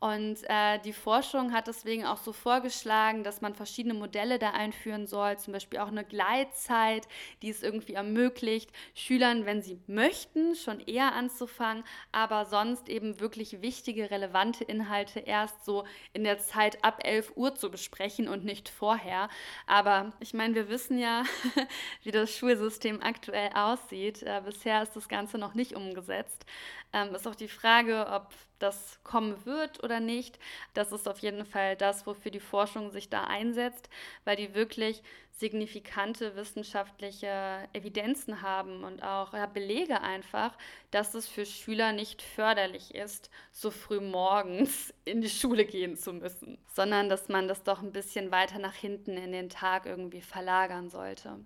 Und 0.00 0.38
äh, 0.44 0.78
die 0.78 0.92
Forschung 0.92 1.52
hat 1.52 1.66
deswegen 1.66 2.06
auch 2.06 2.18
so 2.18 2.32
vorgeschlagen, 2.32 3.24
dass 3.24 3.40
man 3.40 3.56
verschiedene 3.56 3.94
Modelle 3.94 4.38
da 4.38 4.50
einführen 4.50 5.08
soll, 5.08 5.38
zum 5.38 5.52
Beispiel 5.52 5.80
auch 5.80 5.88
eine 5.88 6.04
Gleitzeit, 6.04 7.08
die 7.42 7.50
es 7.50 7.64
irgendwie 7.64 7.94
ermöglicht, 7.94 8.70
Schülern, 8.94 9.44
wenn 9.44 9.60
sie 9.60 9.80
möchten, 9.88 10.54
schon 10.54 10.78
eher 10.78 11.14
anzufangen, 11.14 11.82
aber 12.12 12.44
sonst 12.44 12.88
eben 12.88 13.18
wirklich 13.18 13.60
wichtige, 13.60 14.12
relevante 14.12 14.62
Inhalte 14.62 15.18
erst 15.18 15.64
so 15.64 15.84
in 16.12 16.22
der 16.22 16.38
Zeit 16.38 16.84
ab 16.84 17.00
11 17.02 17.32
Uhr 17.34 17.56
zu 17.56 17.68
besprechen 17.68 18.28
und 18.28 18.44
nicht 18.44 18.68
vorher. 18.68 19.28
Aber 19.66 20.12
ich 20.20 20.32
meine, 20.32 20.54
wir 20.54 20.68
wissen 20.68 20.98
ja, 20.98 21.24
wie 22.04 22.12
das 22.12 22.30
Schulsystem 22.30 23.02
aktuell 23.02 23.50
aussieht. 23.52 24.22
Äh, 24.22 24.42
bisher 24.44 24.80
ist 24.80 24.94
das 24.94 25.08
Ganze 25.08 25.38
noch 25.38 25.54
nicht 25.54 25.74
umgesetzt. 25.74 26.46
Ähm, 26.92 27.12
ist 27.16 27.26
auch 27.26 27.34
die 27.34 27.48
Frage, 27.48 28.06
ob 28.10 28.32
das 28.58 28.98
kommen 29.04 29.44
wird 29.46 29.82
oder 29.82 30.00
nicht. 30.00 30.38
Das 30.74 30.92
ist 30.92 31.08
auf 31.08 31.18
jeden 31.20 31.44
Fall 31.44 31.76
das, 31.76 32.06
wofür 32.06 32.30
die 32.30 32.40
Forschung 32.40 32.90
sich 32.90 33.08
da 33.08 33.24
einsetzt, 33.24 33.88
weil 34.24 34.36
die 34.36 34.54
wirklich 34.54 35.02
signifikante 35.38 36.34
wissenschaftliche 36.34 37.68
Evidenzen 37.72 38.42
haben 38.42 38.82
und 38.82 39.02
auch 39.02 39.32
ja, 39.32 39.46
Belege 39.46 40.00
einfach, 40.00 40.56
dass 40.90 41.14
es 41.14 41.28
für 41.28 41.46
Schüler 41.46 41.92
nicht 41.92 42.22
förderlich 42.22 42.94
ist, 42.94 43.30
so 43.52 43.70
früh 43.70 44.00
morgens 44.00 44.92
in 45.04 45.20
die 45.20 45.30
Schule 45.30 45.64
gehen 45.64 45.96
zu 45.96 46.12
müssen, 46.12 46.58
sondern 46.74 47.08
dass 47.08 47.28
man 47.28 47.46
das 47.46 47.62
doch 47.62 47.82
ein 47.82 47.92
bisschen 47.92 48.30
weiter 48.32 48.58
nach 48.58 48.74
hinten 48.74 49.16
in 49.16 49.32
den 49.32 49.48
Tag 49.48 49.86
irgendwie 49.86 50.22
verlagern 50.22 50.90
sollte. 50.90 51.38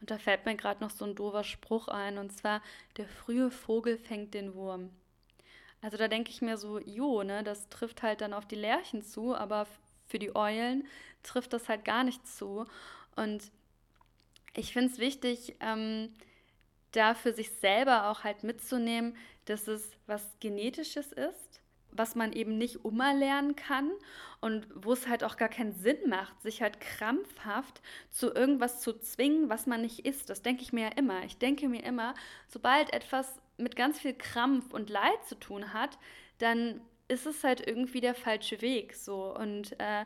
Und 0.00 0.10
da 0.10 0.16
fällt 0.18 0.46
mir 0.46 0.56
gerade 0.56 0.82
noch 0.82 0.90
so 0.90 1.04
ein 1.04 1.14
doofer 1.14 1.44
Spruch 1.44 1.88
ein, 1.88 2.16
und 2.16 2.30
zwar, 2.32 2.62
der 2.96 3.06
frühe 3.06 3.50
Vogel 3.50 3.98
fängt 3.98 4.34
den 4.34 4.54
Wurm. 4.54 4.90
Also 5.82 5.96
da 5.96 6.08
denke 6.08 6.30
ich 6.30 6.42
mir 6.42 6.56
so, 6.56 6.78
jo, 6.78 7.22
ne, 7.22 7.42
das 7.42 7.68
trifft 7.68 8.02
halt 8.02 8.20
dann 8.20 8.34
auf 8.34 8.46
die 8.46 8.56
Lerchen 8.56 9.02
zu, 9.02 9.34
aber 9.34 9.66
für 10.06 10.18
die 10.18 10.34
Eulen 10.36 10.86
trifft 11.22 11.52
das 11.52 11.68
halt 11.68 11.84
gar 11.84 12.04
nicht 12.04 12.26
zu. 12.26 12.66
Und 13.16 13.50
ich 14.54 14.72
finde 14.72 14.92
es 14.92 14.98
wichtig, 14.98 15.56
ähm, 15.60 16.12
da 16.92 17.14
für 17.14 17.32
sich 17.32 17.50
selber 17.52 18.10
auch 18.10 18.24
halt 18.24 18.42
mitzunehmen, 18.42 19.16
dass 19.44 19.68
es 19.68 19.92
was 20.06 20.36
Genetisches 20.40 21.12
ist, 21.12 21.60
was 21.92 22.14
man 22.14 22.32
eben 22.32 22.58
nicht 22.58 22.84
umerlernen 22.84 23.56
kann 23.56 23.90
und 24.40 24.66
wo 24.74 24.92
es 24.92 25.08
halt 25.08 25.24
auch 25.24 25.36
gar 25.36 25.48
keinen 25.48 25.72
Sinn 25.72 26.08
macht, 26.08 26.40
sich 26.42 26.62
halt 26.62 26.80
krampfhaft 26.80 27.80
zu 28.10 28.32
irgendwas 28.32 28.80
zu 28.80 28.98
zwingen, 28.98 29.48
was 29.48 29.66
man 29.66 29.82
nicht 29.82 30.06
ist. 30.06 30.30
Das 30.30 30.42
denke 30.42 30.62
ich 30.62 30.72
mir 30.72 30.84
ja 30.84 30.92
immer. 30.96 31.24
Ich 31.24 31.38
denke 31.38 31.68
mir 31.68 31.82
immer, 31.84 32.14
sobald 32.48 32.92
etwas 32.92 33.40
mit 33.60 33.76
ganz 33.76 34.00
viel 34.00 34.14
Krampf 34.14 34.72
und 34.72 34.90
Leid 34.90 35.24
zu 35.26 35.38
tun 35.38 35.72
hat, 35.72 35.98
dann 36.38 36.80
ist 37.08 37.26
es 37.26 37.44
halt 37.44 37.66
irgendwie 37.66 38.00
der 38.00 38.14
falsche 38.14 38.60
Weg 38.62 38.94
so 38.94 39.34
und 39.36 39.78
äh, 39.80 40.04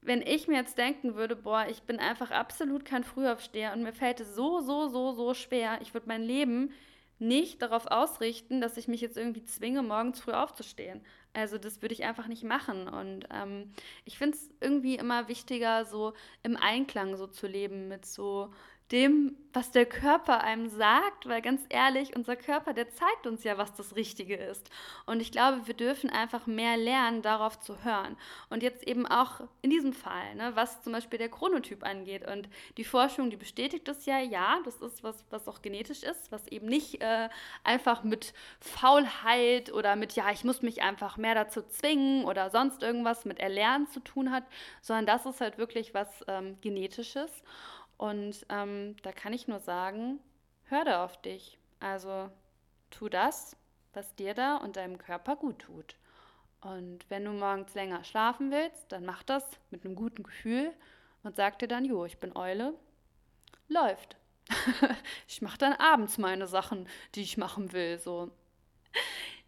wenn 0.00 0.22
ich 0.22 0.48
mir 0.48 0.56
jetzt 0.56 0.78
denken 0.78 1.16
würde, 1.16 1.36
boah, 1.36 1.66
ich 1.68 1.82
bin 1.82 1.98
einfach 1.98 2.30
absolut 2.30 2.84
kein 2.84 3.04
Frühaufsteher 3.04 3.72
und 3.72 3.82
mir 3.82 3.92
fällt 3.92 4.20
es 4.20 4.34
so, 4.34 4.60
so, 4.60 4.88
so, 4.88 5.12
so 5.12 5.34
schwer, 5.34 5.80
ich 5.82 5.92
würde 5.92 6.08
mein 6.08 6.22
Leben 6.22 6.72
nicht 7.18 7.62
darauf 7.62 7.86
ausrichten, 7.86 8.60
dass 8.60 8.76
ich 8.76 8.86
mich 8.86 9.00
jetzt 9.00 9.16
irgendwie 9.16 9.42
zwinge, 9.42 9.82
morgens 9.82 10.20
früh 10.20 10.32
aufzustehen. 10.32 11.00
Also 11.32 11.58
das 11.58 11.82
würde 11.82 11.94
ich 11.94 12.04
einfach 12.04 12.28
nicht 12.28 12.44
machen. 12.44 12.88
Und 12.88 13.26
ähm, 13.32 13.72
ich 14.04 14.18
finde 14.18 14.36
es 14.36 14.50
irgendwie 14.60 14.94
immer 14.94 15.26
wichtiger, 15.26 15.84
so 15.84 16.12
im 16.44 16.56
Einklang 16.56 17.16
so 17.16 17.26
zu 17.26 17.48
leben 17.48 17.88
mit 17.88 18.06
so 18.06 18.52
dem, 18.92 19.36
was 19.52 19.70
der 19.70 19.86
Körper 19.86 20.42
einem 20.42 20.68
sagt, 20.68 21.26
weil 21.26 21.42
ganz 21.42 21.62
ehrlich, 21.68 22.14
unser 22.14 22.36
Körper, 22.36 22.74
der 22.74 22.90
zeigt 22.90 23.26
uns 23.26 23.44
ja, 23.44 23.58
was 23.58 23.74
das 23.74 23.96
Richtige 23.96 24.36
ist. 24.36 24.70
Und 25.04 25.20
ich 25.20 25.32
glaube, 25.32 25.66
wir 25.66 25.74
dürfen 25.74 26.10
einfach 26.10 26.46
mehr 26.46 26.76
lernen, 26.76 27.22
darauf 27.22 27.58
zu 27.58 27.82
hören. 27.82 28.16
Und 28.50 28.62
jetzt 28.62 28.86
eben 28.86 29.06
auch 29.06 29.40
in 29.62 29.70
diesem 29.70 29.92
Fall, 29.92 30.34
ne, 30.36 30.52
was 30.54 30.82
zum 30.82 30.92
Beispiel 30.92 31.18
der 31.18 31.30
Chronotyp 31.30 31.84
angeht. 31.84 32.26
Und 32.26 32.48
die 32.76 32.84
Forschung, 32.84 33.30
die 33.30 33.36
bestätigt 33.36 33.88
das 33.88 34.06
ja, 34.06 34.20
ja, 34.20 34.58
das 34.64 34.76
ist 34.76 35.02
was, 35.02 35.24
was 35.30 35.48
auch 35.48 35.60
genetisch 35.60 36.02
ist, 36.02 36.30
was 36.30 36.46
eben 36.48 36.66
nicht 36.66 37.02
äh, 37.02 37.28
einfach 37.64 38.04
mit 38.04 38.34
Faulheit 38.60 39.72
oder 39.72 39.96
mit, 39.96 40.12
ja, 40.12 40.30
ich 40.30 40.44
muss 40.44 40.62
mich 40.62 40.82
einfach 40.82 41.16
mehr 41.16 41.34
dazu 41.34 41.62
zwingen 41.62 42.24
oder 42.24 42.50
sonst 42.50 42.82
irgendwas 42.82 43.24
mit 43.24 43.38
Erlernen 43.38 43.88
zu 43.88 44.00
tun 44.00 44.30
hat, 44.30 44.44
sondern 44.82 45.06
das 45.06 45.26
ist 45.26 45.40
halt 45.40 45.58
wirklich 45.58 45.94
was 45.94 46.08
ähm, 46.28 46.58
Genetisches. 46.60 47.30
Und 47.98 48.46
ähm, 48.48 48.96
da 49.02 49.12
kann 49.12 49.32
ich 49.32 49.48
nur 49.48 49.60
sagen, 49.60 50.20
hör 50.64 50.84
da 50.84 51.04
auf 51.04 51.20
dich. 51.20 51.58
Also 51.80 52.30
tu 52.90 53.08
das, 53.08 53.56
was 53.92 54.14
dir 54.14 54.34
da 54.34 54.56
und 54.56 54.76
deinem 54.76 54.98
Körper 54.98 55.36
gut 55.36 55.58
tut. 55.58 55.96
Und 56.60 57.08
wenn 57.08 57.24
du 57.24 57.32
morgens 57.32 57.74
länger 57.74 58.02
schlafen 58.04 58.50
willst, 58.50 58.90
dann 58.90 59.04
mach 59.04 59.22
das 59.22 59.44
mit 59.70 59.84
einem 59.84 59.94
guten 59.94 60.22
Gefühl 60.22 60.72
und 61.22 61.36
sag 61.36 61.58
dir 61.58 61.68
dann, 61.68 61.84
jo, 61.84 62.04
ich 62.04 62.18
bin 62.18 62.36
Eule, 62.36 62.74
läuft. 63.68 64.16
ich 65.28 65.42
mache 65.42 65.58
dann 65.58 65.74
abends 65.74 66.18
meine 66.18 66.46
Sachen, 66.46 66.88
die 67.14 67.22
ich 67.22 67.36
machen 67.36 67.72
will, 67.72 67.98
so. 67.98 68.30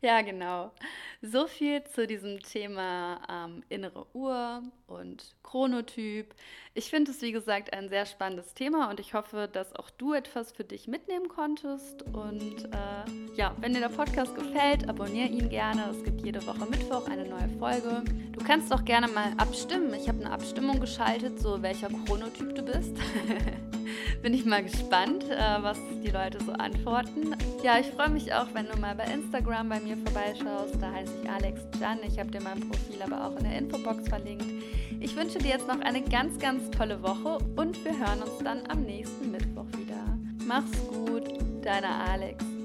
Ja, 0.03 0.23
genau. 0.23 0.73
So 1.21 1.47
viel 1.47 1.85
zu 1.85 2.07
diesem 2.07 2.41
Thema 2.41 3.21
ähm, 3.29 3.63
innere 3.69 4.07
Uhr 4.15 4.63
und 4.87 5.37
Chronotyp. 5.43 6.35
Ich 6.73 6.89
finde 6.89 7.11
es, 7.11 7.21
wie 7.21 7.33
gesagt, 7.33 7.75
ein 7.75 7.91
sehr 7.91 8.07
spannendes 8.07 8.55
Thema 8.55 8.89
und 8.89 8.99
ich 8.99 9.13
hoffe, 9.13 9.47
dass 9.53 9.77
auch 9.77 9.91
du 9.91 10.15
etwas 10.15 10.53
für 10.53 10.65
dich 10.65 10.89
mitnehmen 10.89 11.29
konntest. 11.29 12.03
Und 12.15 12.65
äh, 12.73 13.37
ja, 13.37 13.55
wenn 13.61 13.75
dir 13.75 13.81
der 13.81 13.91
Podcast 13.91 14.35
gefällt, 14.35 14.89
abonniere 14.89 15.29
ihn 15.29 15.51
gerne. 15.51 15.91
Es 15.91 16.03
gibt 16.03 16.25
jede 16.25 16.47
Woche 16.47 16.65
Mittwoch 16.65 17.07
eine 17.07 17.29
neue 17.29 17.51
Folge. 17.59 18.03
Du 18.33 18.43
kannst 18.43 18.73
auch 18.73 18.87
gerne 18.87 19.09
mal 19.09 19.35
abstimmen. 19.37 19.93
Ich 19.93 20.09
habe 20.09 20.25
eine 20.25 20.31
Abstimmung 20.31 20.81
geschaltet, 20.81 21.41
so 21.41 21.61
welcher 21.61 21.89
Chronotyp 21.89 22.55
du 22.55 22.63
bist. 22.63 22.97
Bin 24.23 24.35
ich 24.35 24.45
mal 24.45 24.63
gespannt, 24.63 25.25
äh, 25.25 25.63
was 25.63 25.79
die 26.05 26.11
Leute 26.11 26.43
so 26.45 26.53
antworten. 26.53 27.35
Ja, 27.63 27.79
ich 27.79 27.87
freue 27.87 28.11
mich 28.11 28.33
auch, 28.33 28.47
wenn 28.53 28.67
du 28.67 28.77
mal 28.79 28.95
bei 28.95 29.05
Instagram 29.05 29.69
bei 29.69 29.81
mir 29.91 29.97
vorbeischaust. 29.97 30.77
Da 30.81 30.93
heiße 30.93 31.13
ich 31.23 31.31
Alex 31.31 31.61
Jan. 31.81 31.99
Ich 32.07 32.19
habe 32.19 32.31
dir 32.31 32.43
mein 32.43 32.61
Profil 32.61 33.03
aber 33.03 33.27
auch 33.27 33.37
in 33.37 33.45
der 33.45 33.59
Infobox 33.59 34.09
verlinkt. 34.09 34.47
Ich 35.01 35.17
wünsche 35.17 35.39
dir 35.39 35.51
jetzt 35.51 35.67
noch 35.67 35.81
eine 35.81 36.03
ganz, 36.03 36.39
ganz 36.39 36.71
tolle 36.71 37.03
Woche 37.03 37.39
und 37.57 37.85
wir 37.85 37.99
hören 37.99 38.23
uns 38.23 38.39
dann 38.45 38.63
am 38.69 38.83
nächsten 38.83 39.31
Mittwoch 39.31 39.67
wieder. 39.79 40.19
Mach's 40.47 40.71
gut, 40.89 41.25
deine 41.63 41.89
Alex. 41.89 42.60